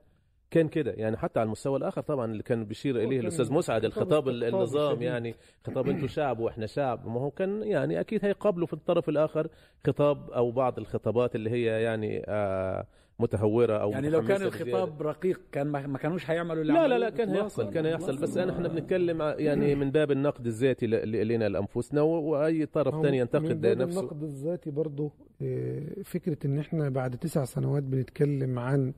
كان 0.50 0.68
كده 0.68 0.92
يعني 0.92 1.16
حتى 1.16 1.40
على 1.40 1.46
المستوى 1.46 1.76
الآخر 1.78 2.00
طبعا 2.00 2.32
اللي 2.32 2.42
كان 2.42 2.64
بيشير 2.64 2.96
إليه 2.96 3.20
الأستاذ 3.20 3.52
مسعد 3.52 3.86
خطاب 3.88 4.28
الخطاب 4.28 4.54
النظام. 4.54 5.02
يعني 5.02 5.34
خطاب 5.66 5.88
أنتوا 5.88 6.08
شعب 6.18 6.38
وإحنا 6.38 6.66
شعب 6.66 7.06
ما 7.06 7.20
هو 7.20 7.30
كان 7.30 7.62
يعني 7.62 8.00
أكيد 8.00 8.24
هيقابلوا 8.24 8.66
في 8.66 8.72
الطرف 8.72 9.08
الآخر 9.08 9.48
خطاب 9.86 10.30
أو 10.30 10.50
بعض 10.50 10.78
الخطابات 10.78 11.34
اللي 11.34 11.50
هي 11.50 11.64
يعني 11.82 12.22
آه 12.28 12.86
متهورة 13.18 13.76
أو 13.76 13.90
يعني 13.90 14.10
لو 14.10 14.22
كان. 14.24 14.42
الخطاب 14.42 15.02
رقيق 15.02 15.40
كان 15.52 15.66
ما 15.66 15.86
ما 15.86 15.98
كانوش 15.98 16.30
هيعملوا 16.30 16.62
اللي 16.62 16.72
لا 16.72 16.88
لا 16.88 16.98
لا 16.98 17.10
كان. 17.10 17.28
هيحصل 17.28 17.70
كان 17.70 17.86
هيحصل 17.86 18.16
بس 18.16 18.30
إطلاقاً. 18.36 18.50
إحنا 18.56 18.68
بنتكلم 18.68 19.22
يعني 19.22 19.74
من 19.74 19.90
باب 19.90 20.10
النقد 20.10 20.46
الذاتي 20.46 20.86
لنا 20.86 21.48
لانفسنا 21.48 22.02
و- 22.02 22.22
وأي 22.22 22.66
طرف 22.66 22.94
ثاني 22.94 23.08
من 23.10 23.14
ينتقد 23.14 23.60
باب 23.60 23.78
نفسه 23.78 24.00
النقد 24.00 24.22
الذاتي 24.22 24.70
برضه 24.70 25.10
آه، 25.42 25.82
فكرة 26.04 26.46
إن 26.46 26.58
إحنا 26.58 26.88
بعد 26.88 27.18
تسع 27.18 27.44
سنوات 27.44 27.82
بنتكلم 27.82 28.58
عن 28.58 28.92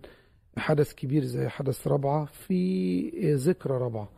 حدث 0.59 0.95
كبير 0.95 1.25
زي 1.25 1.49
حدث 1.49 1.87
رابعة 1.89 2.25
في 2.25 3.09
آه، 3.33 3.35
ذكرى 3.37 3.75
رابعة. 3.79 4.09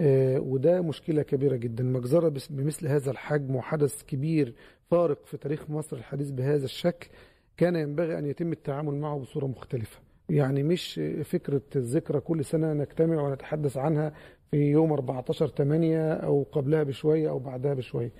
آه، 0.00 0.40
وده 0.40 0.80
مشكلة 0.80 1.22
كبيرة 1.22 1.56
جدا. 1.56 1.84
مجزرة 1.84 2.32
بمثل 2.50 2.86
هذا 2.86 3.10
الحجم 3.10 3.56
وحدث 3.56 4.02
كبير 4.02 4.54
فارق 4.90 5.26
في 5.26 5.36
تاريخ 5.36 5.70
مصر 5.70 5.96
الحديث 5.96 6.30
بهذا 6.30 6.64
الشكل 6.64 7.08
كان 7.56 7.76
ينبغي 7.76 8.18
أن 8.18 8.26
يتم 8.26 8.52
التعامل 8.52 8.94
معه 8.94 9.18
بصورة 9.18 9.46
مختلفة. 9.46 9.98
يعني 10.28 10.62
مش 10.62 11.00
فكرة 11.24 11.62
الذكرى 11.76 12.20
كل 12.20 12.44
سنة 12.44 12.72
نجتمع 12.72 13.22
ونتحدث 13.22 13.76
عنها 13.76 14.12
في 14.50 14.56
يوم 14.56 14.92
14 14.92 15.46
8 15.48 16.12
أو 16.12 16.46
قبلها 16.52 16.82
بشوية 16.82 17.30
أو 17.30 17.38
بعدها 17.38 17.74
بشوية. 17.74 18.12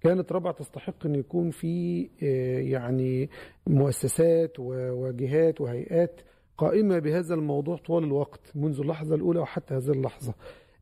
كانت 0.00 0.32
رابعة 0.32 0.52
تستحق 0.54 1.06
أن 1.06 1.14
يكون 1.14 1.50
في 1.50 2.02
آه، 2.22 2.58
يعني 2.60 3.30
مؤسسات 3.66 4.52
وجهات 4.58 5.60
وهيئات 5.60 6.20
قائمة 6.58 6.98
بهذا 6.98 7.34
الموضوع 7.34 7.76
طوال 7.76 8.04
الوقت 8.04 8.40
منذ 8.54 8.80
اللحظة 8.80 9.14
الأولى 9.14 9.40
وحتى 9.40 9.74
هذه 9.74 9.90
اللحظة. 9.90 10.34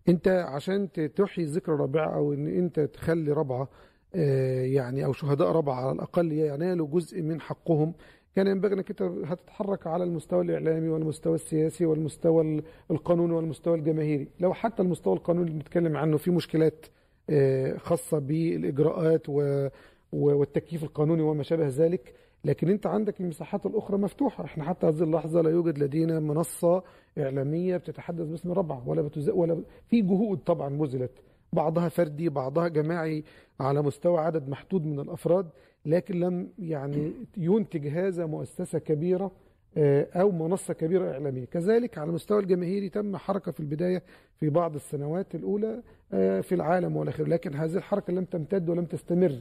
أنت 0.08 0.28
عشان 0.28 0.88
تحيي 1.16 1.44
ذكرى 1.44 1.74
رابعة 1.76 2.14
أو 2.14 2.32
أن 2.32 2.46
أنت 2.46 2.80
تخلي 2.80 3.32
رابعة 3.32 3.68
آه، 4.14 4.62
يعني 4.62 5.04
أو 5.04 5.12
شهداء 5.12 5.48
رابعة 5.52 5.74
على 5.74 5.92
الأقل 5.92 6.32
ينالوا 6.32 6.86
جزء 6.86 7.22
من 7.22 7.40
حقهم 7.40 7.92
كان 8.36 8.46
ينبغي 8.46 8.74
إنك 8.74 8.90
أنت 8.90 9.02
هتتحرك 9.02 9.86
على 9.86 10.04
المستوى 10.04 10.44
الإعلامي 10.44 10.88
والمستوى 10.88 11.34
السياسي 11.34 11.86
والمستوى 11.86 12.42
ال- 12.42 12.62
القانوني 12.90 13.32
والمستوى 13.34 13.78
الجماهيري. 13.78 14.28
لو 14.40 14.54
حتى 14.54 14.82
المستوى 14.82 15.14
القانوني 15.14 15.46
اللي 15.46 15.58
بنتكلم 15.58 15.96
عنه 15.96 16.16
في 16.16 16.30
مشكلات 16.30 16.86
آه، 17.30 17.76
خاصة 17.76 18.18
بالإجراءات 18.18 19.26
والتكييف 20.12 20.82
القانوني 20.84 21.22
وما 21.22 21.42
شابه 21.42 21.68
ذلك 21.68 22.14
لكن 22.44 22.68
انت 22.68 22.86
عندك 22.86 23.20
المساحات 23.20 23.66
الاخرى 23.66 23.98
مفتوحة. 23.98 24.44
إحنا 24.44 24.64
حتى 24.64 24.86
هذه 24.86 25.02
اللحظة 25.02 25.40
لا 25.40 25.50
يوجد 25.50 25.78
لدينا 25.78 26.20
منصة 26.20 26.82
اعلامية 27.18 27.76
بتتحدث 27.76 28.26
باسم 28.26 28.52
ربعة 28.52 28.88
ولا 28.88 29.02
بتز... 29.02 29.30
ولا 29.30 29.62
في 29.88 30.02
جهود 30.02 30.38
طبعا 30.38 30.78
بذلت. 30.78 31.10
بعضها 31.52 31.88
فردي 31.88 32.28
بعضها 32.28 32.68
جماعي 32.68 33.24
على 33.60 33.82
مستوى 33.82 34.18
عدد 34.18 34.48
محدود 34.48 34.84
من 34.86 35.00
الأفراد 35.00 35.46
لكن 35.86 36.20
لم 36.20 36.48
يعني 36.58 37.12
ينتج 37.36 37.86
هذا 37.86 38.26
مؤسسة 38.26 38.78
كبيرة 38.78 39.30
آه، 39.76 40.06
أو 40.14 40.30
منصة 40.30 40.74
كبيرة 40.74 41.12
إعلامية. 41.12 41.44
كذلك 41.44 41.98
على 41.98 42.08
المستوى 42.08 42.40
الجماهيري 42.40 42.88
تم 42.88 43.16
حركة 43.16 43.52
في 43.52 43.60
البداية 43.60 44.02
في 44.40 44.48
بعض 44.50 44.74
السنوات 44.74 45.34
الأولى 45.34 45.82
آه، 46.12 46.40
في 46.40 46.54
العالم 46.54 46.96
والاخر 46.96 47.28
لكن 47.28 47.54
هذه 47.54 47.76
الحركة 47.76 48.12
لم 48.12 48.24
تمتد 48.24 48.68
ولم 48.68 48.84
تستمر. 48.84 49.40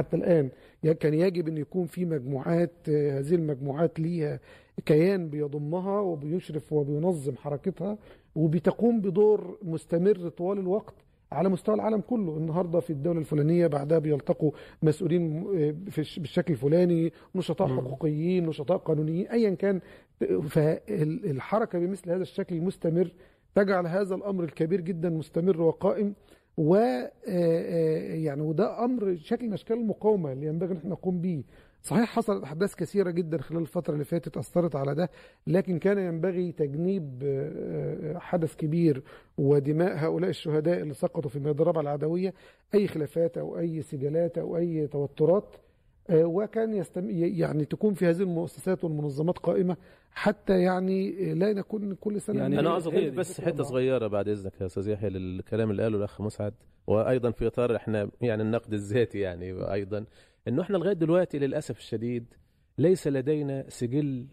حتى 0.00 0.16
الآن. 0.16 0.48
يعني 0.82 0.96
كان 0.96 1.14
يجب 1.14 1.48
أن 1.48 1.58
يكون 1.58 1.86
في 1.86 2.04
مجموعات 2.04 2.72
آه، 2.88 3.18
هذه 3.18 3.34
المجموعات 3.34 4.00
ليها 4.00 4.40
كيان 4.86 5.28
بيضمها 5.28 6.00
وبيشرف 6.00 6.72
وبينظم 6.72 7.36
حركتها 7.36 7.98
وبتقوم 8.34 9.00
بدور 9.00 9.58
مستمر 9.62 10.28
طوال 10.28 10.58
الوقت 10.58 10.94
على 11.32 11.48
مستوى 11.48 11.74
العالم 11.74 12.00
كله. 12.00 12.36
النهارده 12.36 12.80
في 12.80 12.90
الدولة 12.90 13.18
الفلانية 13.18 13.66
بعدها 13.66 13.98
بيلتقوا 13.98 14.50
مسؤولين 14.82 15.46
آه، 15.56 15.74
بالشكل 16.16 16.52
الفلاني 16.52 17.12
نشطاء. 17.34 17.68
حقوقيين 17.68 18.46
نشطاء 18.46 18.78
قانونيين 18.78 19.26
ايا 19.26 19.50
كان. 19.54 19.80
فالحركه 20.48 21.78
بمثل 21.78 22.10
هذا 22.10 22.22
الشكل 22.22 22.56
المستمر 22.56 23.12
تجعل 23.54 23.86
هذا 23.86 24.14
الأمر 24.14 24.44
الكبير 24.44 24.80
جدا 24.80 25.10
مستمر 25.10 25.62
وقائم. 25.62 26.14
و 26.56 26.74
آه، 26.74 27.10
آه، 27.28 28.14
يعني 28.14 28.42
وده 28.42 28.84
أمر 28.84 29.16
شكل 29.16 29.46
من 29.46 29.52
أشكال 29.52 29.76
المقاومة 29.76 30.32
اللي 30.32 30.46
ينبغي 30.46 30.72
إن 30.72 30.76
إحنا 30.76 30.90
نقوم 30.90 31.20
به 31.20 31.44
صحيح 31.82 32.04
حصلت 32.16 32.44
أحداث 32.44 32.74
كثيرة 32.74 33.10
جدا 33.10 33.38
خلال 33.38 33.62
الفترة 33.62 33.92
اللي 33.92 34.04
فاتت 34.04 34.36
أثرت 34.36 34.76
على 34.76 34.94
ده 34.94 35.10
لكن 35.46 35.78
كان 35.78 35.98
ينبغي 35.98 36.52
تجنيب 36.52 37.22
آه، 37.24 38.18
حدث 38.18 38.56
كبير 38.56 39.02
ودماء 39.38 39.96
هؤلاء 39.96 40.30
الشهداء 40.30 40.80
اللي 40.80 40.94
سقطوا 40.94 41.30
في 41.30 41.36
الرابعة 41.36 41.82
العدوية. 41.82 42.34
أي 42.74 42.86
خلافات 42.86 43.38
أو 43.38 43.58
أي 43.58 43.82
سجالات 43.82 44.38
أو 44.38 44.56
أي 44.56 44.86
توترات 44.86 45.56
وكان 46.12 46.74
يستم... 46.74 47.10
يعني 47.10 47.64
تكون 47.64 47.94
في 47.94 48.06
هذه 48.06 48.22
المؤسسات 48.22 48.84
والمنظمات 48.84 49.38
قائمة 49.38 49.76
حتى 50.12 50.60
يعني 50.62 51.34
لا 51.34 51.52
نكون 51.52 51.94
كل 51.94 52.20
سنة 52.20 52.40
يعني 52.40 52.58
أنا 52.60 52.70
عايز 52.70 52.88
هي 52.88 52.98
اضيف 52.98 53.14
بس 53.14 53.40
حتة. 53.40 53.62
صغيرة 53.62 54.06
بعد 54.06 54.28
إذنك 54.28 54.60
يا 54.60 54.66
أستاذ 54.66 54.88
يحيى 54.88 55.10
للكلام 55.10 55.70
اللي 55.70 55.82
قاله 55.82 55.98
الأخ 55.98 56.20
مسعد 56.20 56.54
وأيضا 56.86 57.30
في 57.30 57.46
إطار 57.46 57.76
إحنا 57.76 58.10
يعني 58.20 58.42
النقد 58.42 58.72
الذاتي 58.72 59.18
يعني 59.18 59.72
أيضا 59.72 60.04
إنه 60.48 60.62
إحنا 60.62 60.76
لغاية 60.76 60.92
دلوقتي 60.94 61.38
للأسف 61.38 61.78
الشديد 61.78 62.34
ليس 62.78 63.08
لدينا 63.08 63.64
سجل 63.68 64.26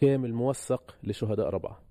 كامل 0.00 0.32
موثق 0.34 0.96
لشهداء 1.04 1.48
ربعة. 1.48 1.82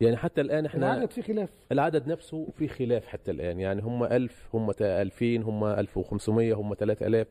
يعني 0.00 0.16
حتى 0.16 0.40
الآن 0.40 0.66
إحنا 0.66 0.94
العدد 0.94 1.10
في 1.10 1.22
خلاف. 1.22 1.50
العدد 1.72 2.06
نفسه 2.08 2.48
في 2.56 2.68
خلاف 2.68 3.06
حتى 3.06 3.30
الآن. 3.30 3.60
يعني 3.60 3.82
هم 3.82 4.04
1000 4.04 4.48
هم 4.54 4.70
2000 4.80 5.36
هم 5.42 5.64
1500 5.64 6.54
هم 6.54 6.74
3000 6.74 7.26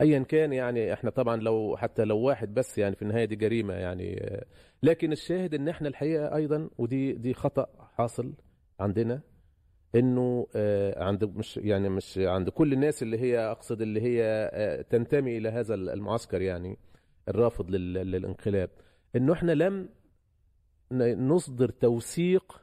ايا 0.00 0.18
كان 0.18 0.52
يعني 0.52 0.92
إحنا 0.92 1.10
طبعا 1.10 1.36
لو 1.36 1.76
حتى 1.76 2.04
لو 2.04 2.18
واحد 2.18 2.54
بس 2.54 2.78
يعني 2.78 2.96
في 2.96 3.02
النهاية 3.02 3.24
دي 3.24 3.36
جريمة 3.36 3.74
يعني 3.74 4.36
لكن 4.82 5.12
الشاهد 5.12 5.54
إن 5.54 5.68
إحنا 5.68 5.88
الحقيقة 5.88 6.34
أيضا 6.36 6.70
ودي 6.78 7.12
دي 7.12 7.34
خطأ 7.34 7.66
حاصل 7.96 8.32
عندنا 8.80 9.20
إنه 9.94 10.46
آه، 10.56 11.04
عند 11.04 11.24
مش 11.24 11.56
يعني 11.56 11.88
مش 11.88 12.18
عند 12.18 12.48
كل 12.48 12.72
الناس 12.72 13.02
اللي 13.02 13.18
هي 13.18 13.38
أقصد 13.38 13.82
اللي 13.82 14.00
هي 14.02 14.22
آه، 14.52 14.82
تنتمي 14.82 15.38
إلى 15.38 15.48
هذا 15.48 15.74
المعسكر 15.74 16.42
يعني 16.42 16.78
الرافض 17.28 17.70
لل- 17.70 17.92
للانقلاب. 18.10 18.70
إنه 19.16 19.32
إحنا 19.32 19.52
لم 19.52 19.88
نصدر 21.28 21.68
توثيق 21.68 22.60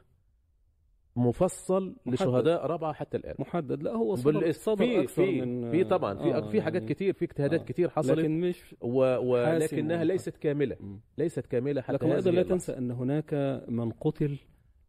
مفصل 1.16 1.94
محدد. 2.06 2.14
لشهداء 2.14 2.66
رابعه 2.66 2.92
حتى 2.92 3.16
الآن 3.16 3.34
محدد 3.38 3.82
لا 3.82 3.92
هو 3.92 4.14
صدر, 4.16 4.52
صدر 4.52 4.76
في 4.86 5.00
أكثر 5.00 5.24
في 5.26 5.40
من 5.40 5.70
في 5.70 5.84
طبعا 5.84 6.14
في 6.14 6.34
آه، 6.34 6.40
في 6.40 6.62
حاجات 6.62 6.82
يعني 6.82 6.94
كتير 6.94 7.12
في 7.12 7.24
اجتهادات 7.24 7.60
آه. 7.60 7.64
كتير 7.64 7.88
حصلت 7.88 8.18
لكن 8.18 8.40
مش 8.40 8.74
و 8.80 8.98
ولكنها. 9.32 10.04
ليست 10.04 10.36
كاملة. 10.36 10.76
ليست 11.18 11.46
كاملة 11.46 11.80
حتى 11.80 11.92
لكن 11.92 12.10
أيضا 12.12 12.30
لا. 12.30 12.42
تنسى 12.42 12.78
أن 12.78 12.90
هناك 12.90 13.34
من 13.68 13.90
قتل 13.90 14.36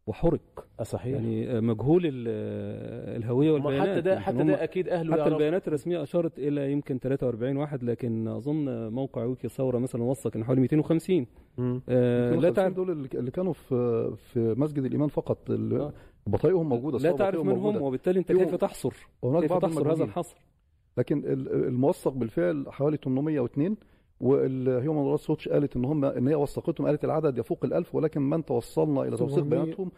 وحرق 0.06 0.66
صحيح 0.82 1.14
يعني 1.14 1.60
مجهول 1.60 2.02
ال- 2.06 2.28
الهوية 3.16 3.50
والبيانات 3.52 3.88
حتى 3.88 4.00
ده 4.00 4.12
يمكن 4.12 4.22
حتى 4.24 4.44
ده 4.44 4.64
أكيد 4.64 4.88
أهله 4.88 5.12
حتى 5.22 5.28
البيانات 5.28 5.68
الرسمية 5.68 6.02
أشارت 6.02 6.38
إلى 6.38 6.72
يمكن 6.72 6.98
43 6.98 7.56
واحد 7.56 7.82
لكن 7.84 8.28
أظن 8.28 8.88
موقع 8.92 9.24
ويكي 9.24 9.48
ثورة 9.48 9.78
مثلا 9.78 10.02
وثق 10.02 10.36
إن 10.36 10.44
حوالي 10.44 10.60
250 10.60 11.26
مم. 11.58 11.82
آه، 11.88 12.30
لا 12.30 12.36
250 12.36 12.54
تعرف 12.54 12.74
دول 12.74 12.90
اللي 12.90 13.08
اللي 13.14 13.30
كانوا 13.30 13.52
في 13.52 14.10
في 14.16 14.54
مسجد 14.58 14.84
الإيمان 14.84 15.08
فقط 15.08 15.50
اللي 15.50 15.76
آه. 15.80 15.92
بطايقهم 16.30 16.68
موجودة 16.68 16.98
لا 16.98 17.12
تعرف 17.12 17.40
منهم 17.40 17.58
موجودة. 17.58 17.84
وبالتالي 17.84 18.18
انت 18.20 18.32
كيف 18.32 18.54
تحصر 18.54 18.90
كيف 19.22 19.50
بعض 19.52 19.62
تحصر 19.62 19.92
هذا. 19.92 20.04
الحصر 20.04 20.36
لكن 20.98 21.18
ال- 21.18 21.64
الموثق 21.66 22.12
بالفعل 22.12 22.64
حوالي 22.68 22.96
802 22.96 23.76
والهيومن 24.20 25.06
رايتس 25.08 25.30
ووتش 25.30 25.48
قالت 25.48 25.76
إن 25.76 25.84
هم 25.84 26.04
إن 26.04 26.28
هي 26.28 26.34
وثقتهم 26.34 26.86
قالت 26.86 27.04
العدد 27.04 27.38
يفوق 27.38 27.64
الألف 27.64 27.94
ولكن 27.94 28.22
من 28.22 28.44
توصلنا 28.44 29.02
إلى 29.02 29.16
توثيق 29.16 29.36
700 29.44 29.60
بياناتهم 29.62 29.90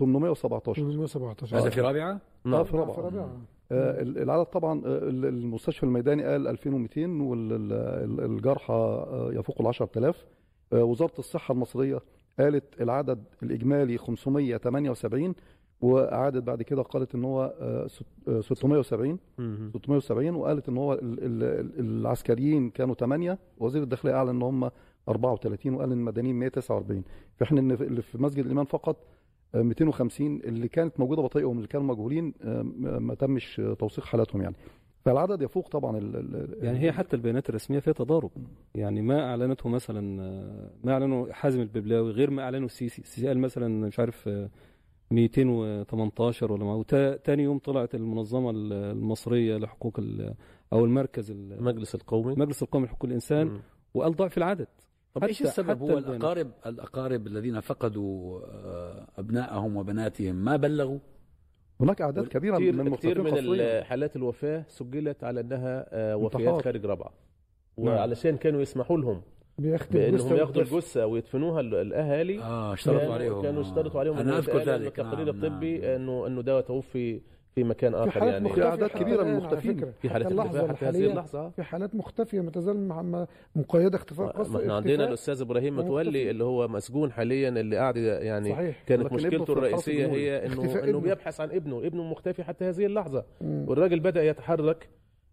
817 0.00 0.82
817 0.82 1.58
هذا 1.58 1.70
في 1.70 1.80
رابعة 1.80 2.10
آه 2.12 2.20
نعم. 2.48 2.64
في 2.64 2.76
رابعة 2.76 2.94
في 2.94 3.00
رابعة. 3.00 3.30
آه، 3.72 4.02
ال- 4.02 4.18
العدد 4.18 4.44
طبعا 4.46 4.82
آه، 4.86 4.98
ال- 4.98 5.24
المستشفى 5.26 5.82
الميداني 5.82 6.24
قال 6.24 6.46
2200 6.48 7.20
والجرحى 7.20 8.72
آه، 8.74 9.30
يفوق 9.32 9.60
ال 9.60 9.66
10000 9.66 10.26
آه، 10.72 10.84
وزارة 10.84 11.12
الصحة 11.18 11.52
المصرية 11.52 12.00
قالت 12.40 12.80
العدد 12.80 13.24
الإجمالي 13.42 13.98
578 13.98 15.34
واعادت 15.80 16.42
بعد 16.42 16.62
كده 16.62 16.82
قالت 16.82 17.14
إن 17.14 17.24
هو 17.24 17.54
آه، 17.60 17.86
ست- 17.86 18.06
آه، 18.28 18.40
670 18.40 19.18
مم. 19.38 19.70
670 19.74 20.34
وقالت 20.34 20.68
إن 20.68 20.76
هو 20.76 20.92
ال- 20.92 21.00
ال- 21.24 21.42
ال- 21.42 21.80
العسكريين 21.80 22.70
كانوا 22.70 22.94
8 22.94 23.38
وزير 23.58 23.82
الداخلية 23.82 24.12
أعلن 24.14 24.28
إن 24.30 24.42
هم 24.42 24.70
34 25.08 25.74
وقال 25.74 25.92
إن 25.92 25.98
المدنيين 25.98 26.36
149 26.36 27.02
في 27.36 27.44
حين 27.44 27.58
ان 27.58 27.76
في- 27.76 27.84
اللي 27.84 28.02
في 28.02 28.22
مسجد 28.22 28.44
الإيمان 28.44 28.64
فقط 28.64 28.96
آه، 29.54 29.62
250 29.62 30.40
اللي 30.44 30.68
كانت 30.68 31.00
موجودة 31.00 31.22
بطايقهم 31.22 31.56
اللي 31.56 31.68
كانوا 31.68 31.86
مجهولين 31.86 32.34
آه، 32.42 32.62
ما 32.98 33.14
تمش 33.14 33.60
آه، 33.60 33.74
توثيق 33.74 34.04
حالاتهم 34.04 34.42
يعني. 34.42 34.56
فالعدد 35.04 35.42
يفوق 35.42 35.68
طبعا 35.68 35.98
ال- 35.98 36.16
ال- 36.16 36.64
يعني 36.64 36.78
هي 36.78 36.92
حتى 36.92 37.16
البيانات 37.16 37.48
الرسمية 37.48 37.78
فيها 37.78 37.92
تضارب. 37.92 38.30
يعني 38.74 39.02
ما 39.02 39.30
أعلنته 39.30 39.68
مثلا 39.68 40.22
آه، 40.22 40.70
ما 40.84 40.92
أعلنه 40.92 41.32
حازم 41.32 41.60
الببلاوي 41.60 42.10
غير 42.10 42.30
ما 42.30 42.42
أعلنه 42.42 42.66
السيسي 42.66 43.02
السيسي 43.02 43.28
قال 43.28 43.38
مثلا 43.38 43.86
مش 43.86 44.00
عارف 44.00 44.28
آه، 44.28 44.50
218 45.10 46.52
ولا 46.52 46.64
ما 46.64 46.74
وتا- 46.74 47.16
تاني 47.16 47.42
يوم 47.42 47.58
طلعت 47.58 47.94
المنظمة 47.94 48.50
ال- 48.50 48.72
المصرية 48.72 49.56
لحقوق 49.56 49.98
ال- 49.98 50.34
أو 50.72 50.84
المركز 50.84 51.30
ال- 51.30 51.52
المجلس 51.52 51.94
القومي 51.94 52.32
المجلس 52.32 52.62
القومي 52.62 52.86
لحقوق 52.86 53.04
الإنسان 53.04 53.46
مم. 53.46 53.60
وقال 53.94 54.16
ضعف 54.16 54.38
العدد 54.38 54.66
طب 55.14 55.24
إيش 55.24 55.42
السبب 55.42 55.82
هو. 55.82 55.98
الاقارب 55.98 56.50
الأقارب 56.66 57.26
الذين 57.26 57.60
فقدوا 57.60 58.40
آه، 58.46 59.06
أبنائهم 59.18 59.76
وبناتهم 59.76 60.34
ما 60.34 60.56
بلغوا 60.56 60.98
هناك 61.80 62.00
أعداد 62.02 62.26
كبيرة 62.28 62.58
من 62.58 62.68
المرتبطين 62.68 63.20
من 63.20 63.84
حالات 63.84 64.16
الوفاة 64.16 64.64
سجلت 64.68 65.24
على 65.24 65.40
أنها 65.40 65.86
آه، 65.90 66.16
وفيات. 66.16 66.62
خارج 66.62 66.86
رابعه 66.86 67.12
نعم. 67.78 67.86
وعلشان 67.86 68.36
كانوا 68.36 68.60
يسمحوا 68.62 68.98
لهم 68.98 69.22
بيختم 69.58 69.98
بانهم 69.98 70.36
ياخدوا. 70.36 70.62
الجثة 70.62 71.06
ويدفنوها 71.06 71.60
ال- 71.60 71.74
الأهالي 71.74 72.42
آه 72.42 72.72
اشترطوا 72.72 73.14
عليهم 73.14 73.42
كانوا. 73.42 73.62
اشترطوا 73.62 74.00
عليهم 74.00 74.16
أنا 74.18 74.38
أذكر 74.38 74.58
ذلك 74.58 75.00
التقرير 75.00 75.32
نعم، 75.32 75.44
الطبي 75.44 75.78
نعم. 75.78 75.90
انه 75.90 76.26
إنه 76.26 76.40
ده 76.42 76.60
توفي 76.60 77.20
في 77.54 77.64
مكان 77.64 77.92
في 77.92 77.98
آخر 77.98 78.10
حالات 78.10 78.32
يعني 78.32 78.44
مختفية 78.44 78.64
أعداد 78.64 78.90
حتى 78.90 78.98
كبيرة 79.04 79.22
من 79.22 79.30
المختفين. 79.30 79.92
في 80.02 80.10
حالات 80.10 80.32
اختفاء 80.32 80.68
حتى 80.68 80.86
هذه 80.86 81.06
اللحظة 81.06 81.48
في 81.50 81.62
حالات 81.62 81.94
مختفية 81.94 82.40
ما 82.40 82.50
تزال 82.50 82.88
مقيدة 83.56 83.96
اختفاء 83.96 84.26
قصة 84.30 84.60
إحنا 84.60 84.76
عندنا 84.76 85.04
الأستاذ 85.08 85.40
إبراهيم. 85.40 85.76
متولي 85.76 86.30
اللي 86.30 86.44
هو 86.44 86.68
مسجون 86.68 87.12
حاليا 87.12 87.48
اللي 87.48 87.76
قاعد 87.76 87.96
يعني 87.96 88.50
صحيح 88.50 88.82
كانت 88.86 89.12
مشكلته 89.12 89.44
في 89.44 89.52
الرئيسية. 89.52 90.06
هي 90.06 90.46
انه 90.46 90.62
إنه. 90.84 91.00
بيبحث 91.00 91.40
عن 91.40 91.50
ابنه 91.50 91.78
ابنه 91.78 92.02
مختفي 92.04 92.44
حتى 92.44 92.64
هذه 92.64 92.86
اللحظة. 92.86 93.24
والراجل 93.40 94.00
بدأ 94.00 94.22
يتحرك 94.24 94.88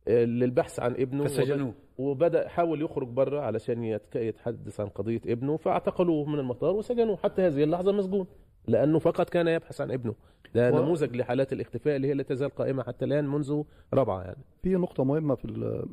للبحث 0.08 0.80
عن 0.80 0.92
ابنه 0.92 1.24
فسجنوه. 1.24 1.74
وبدأ 1.98 2.48
حاول 2.48 2.82
يخرج 2.82 3.08
بره 3.08 3.40
علشان 3.40 3.84
يتك- 3.84 4.16
يتحدث 4.16 4.80
عن 4.80 4.88
قضية 4.88 5.22
ابنه 5.28 5.58
فاعتقلوه 5.58 6.26
من 6.26 6.40
المطار 6.40 6.76
وسجنوه. 6.76 7.18
حتى 7.18 7.42
هذه 7.42 7.64
اللحظة 7.64 7.92
مسجون 7.92 8.28
لأنه 8.68 9.00
فقط 9.00 9.30
كان 9.30 9.48
يبحث 9.48 9.82
عن 9.82 9.92
ابنه. 9.92 10.16
ده 10.56 10.72
و- 10.74 10.80
نموذج 10.80 11.16
لحالات 11.16 11.54
الاختفاء 11.54 11.96
اللي 11.96 12.08
هي 12.08 12.14
لا 12.14 12.24
تزال 12.24 12.50
قائمة 12.50 12.84
حتى 12.84 13.06
الآن 13.06 13.28
منذ 13.28 13.64
رابعه 13.94 14.22
يعني. 14.22 14.44
في 14.64 14.70
نقطة 14.76 15.04
مهمة 15.04 15.36
في 15.36 15.46
ال- 15.46 15.86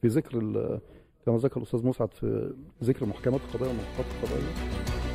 في 0.00 0.08
ذكر 0.08 0.38
ال- 0.38 0.80
كما 1.26 1.36
ذكر 1.36 1.56
الأستاذ 1.60 1.86
مسعد 1.86 2.14
في 2.14 2.54
ذكر 2.84 3.06
محكمات 3.06 3.40
القضايا 3.40 3.70
والمحققات 3.70 4.06
القضائية 4.22 5.05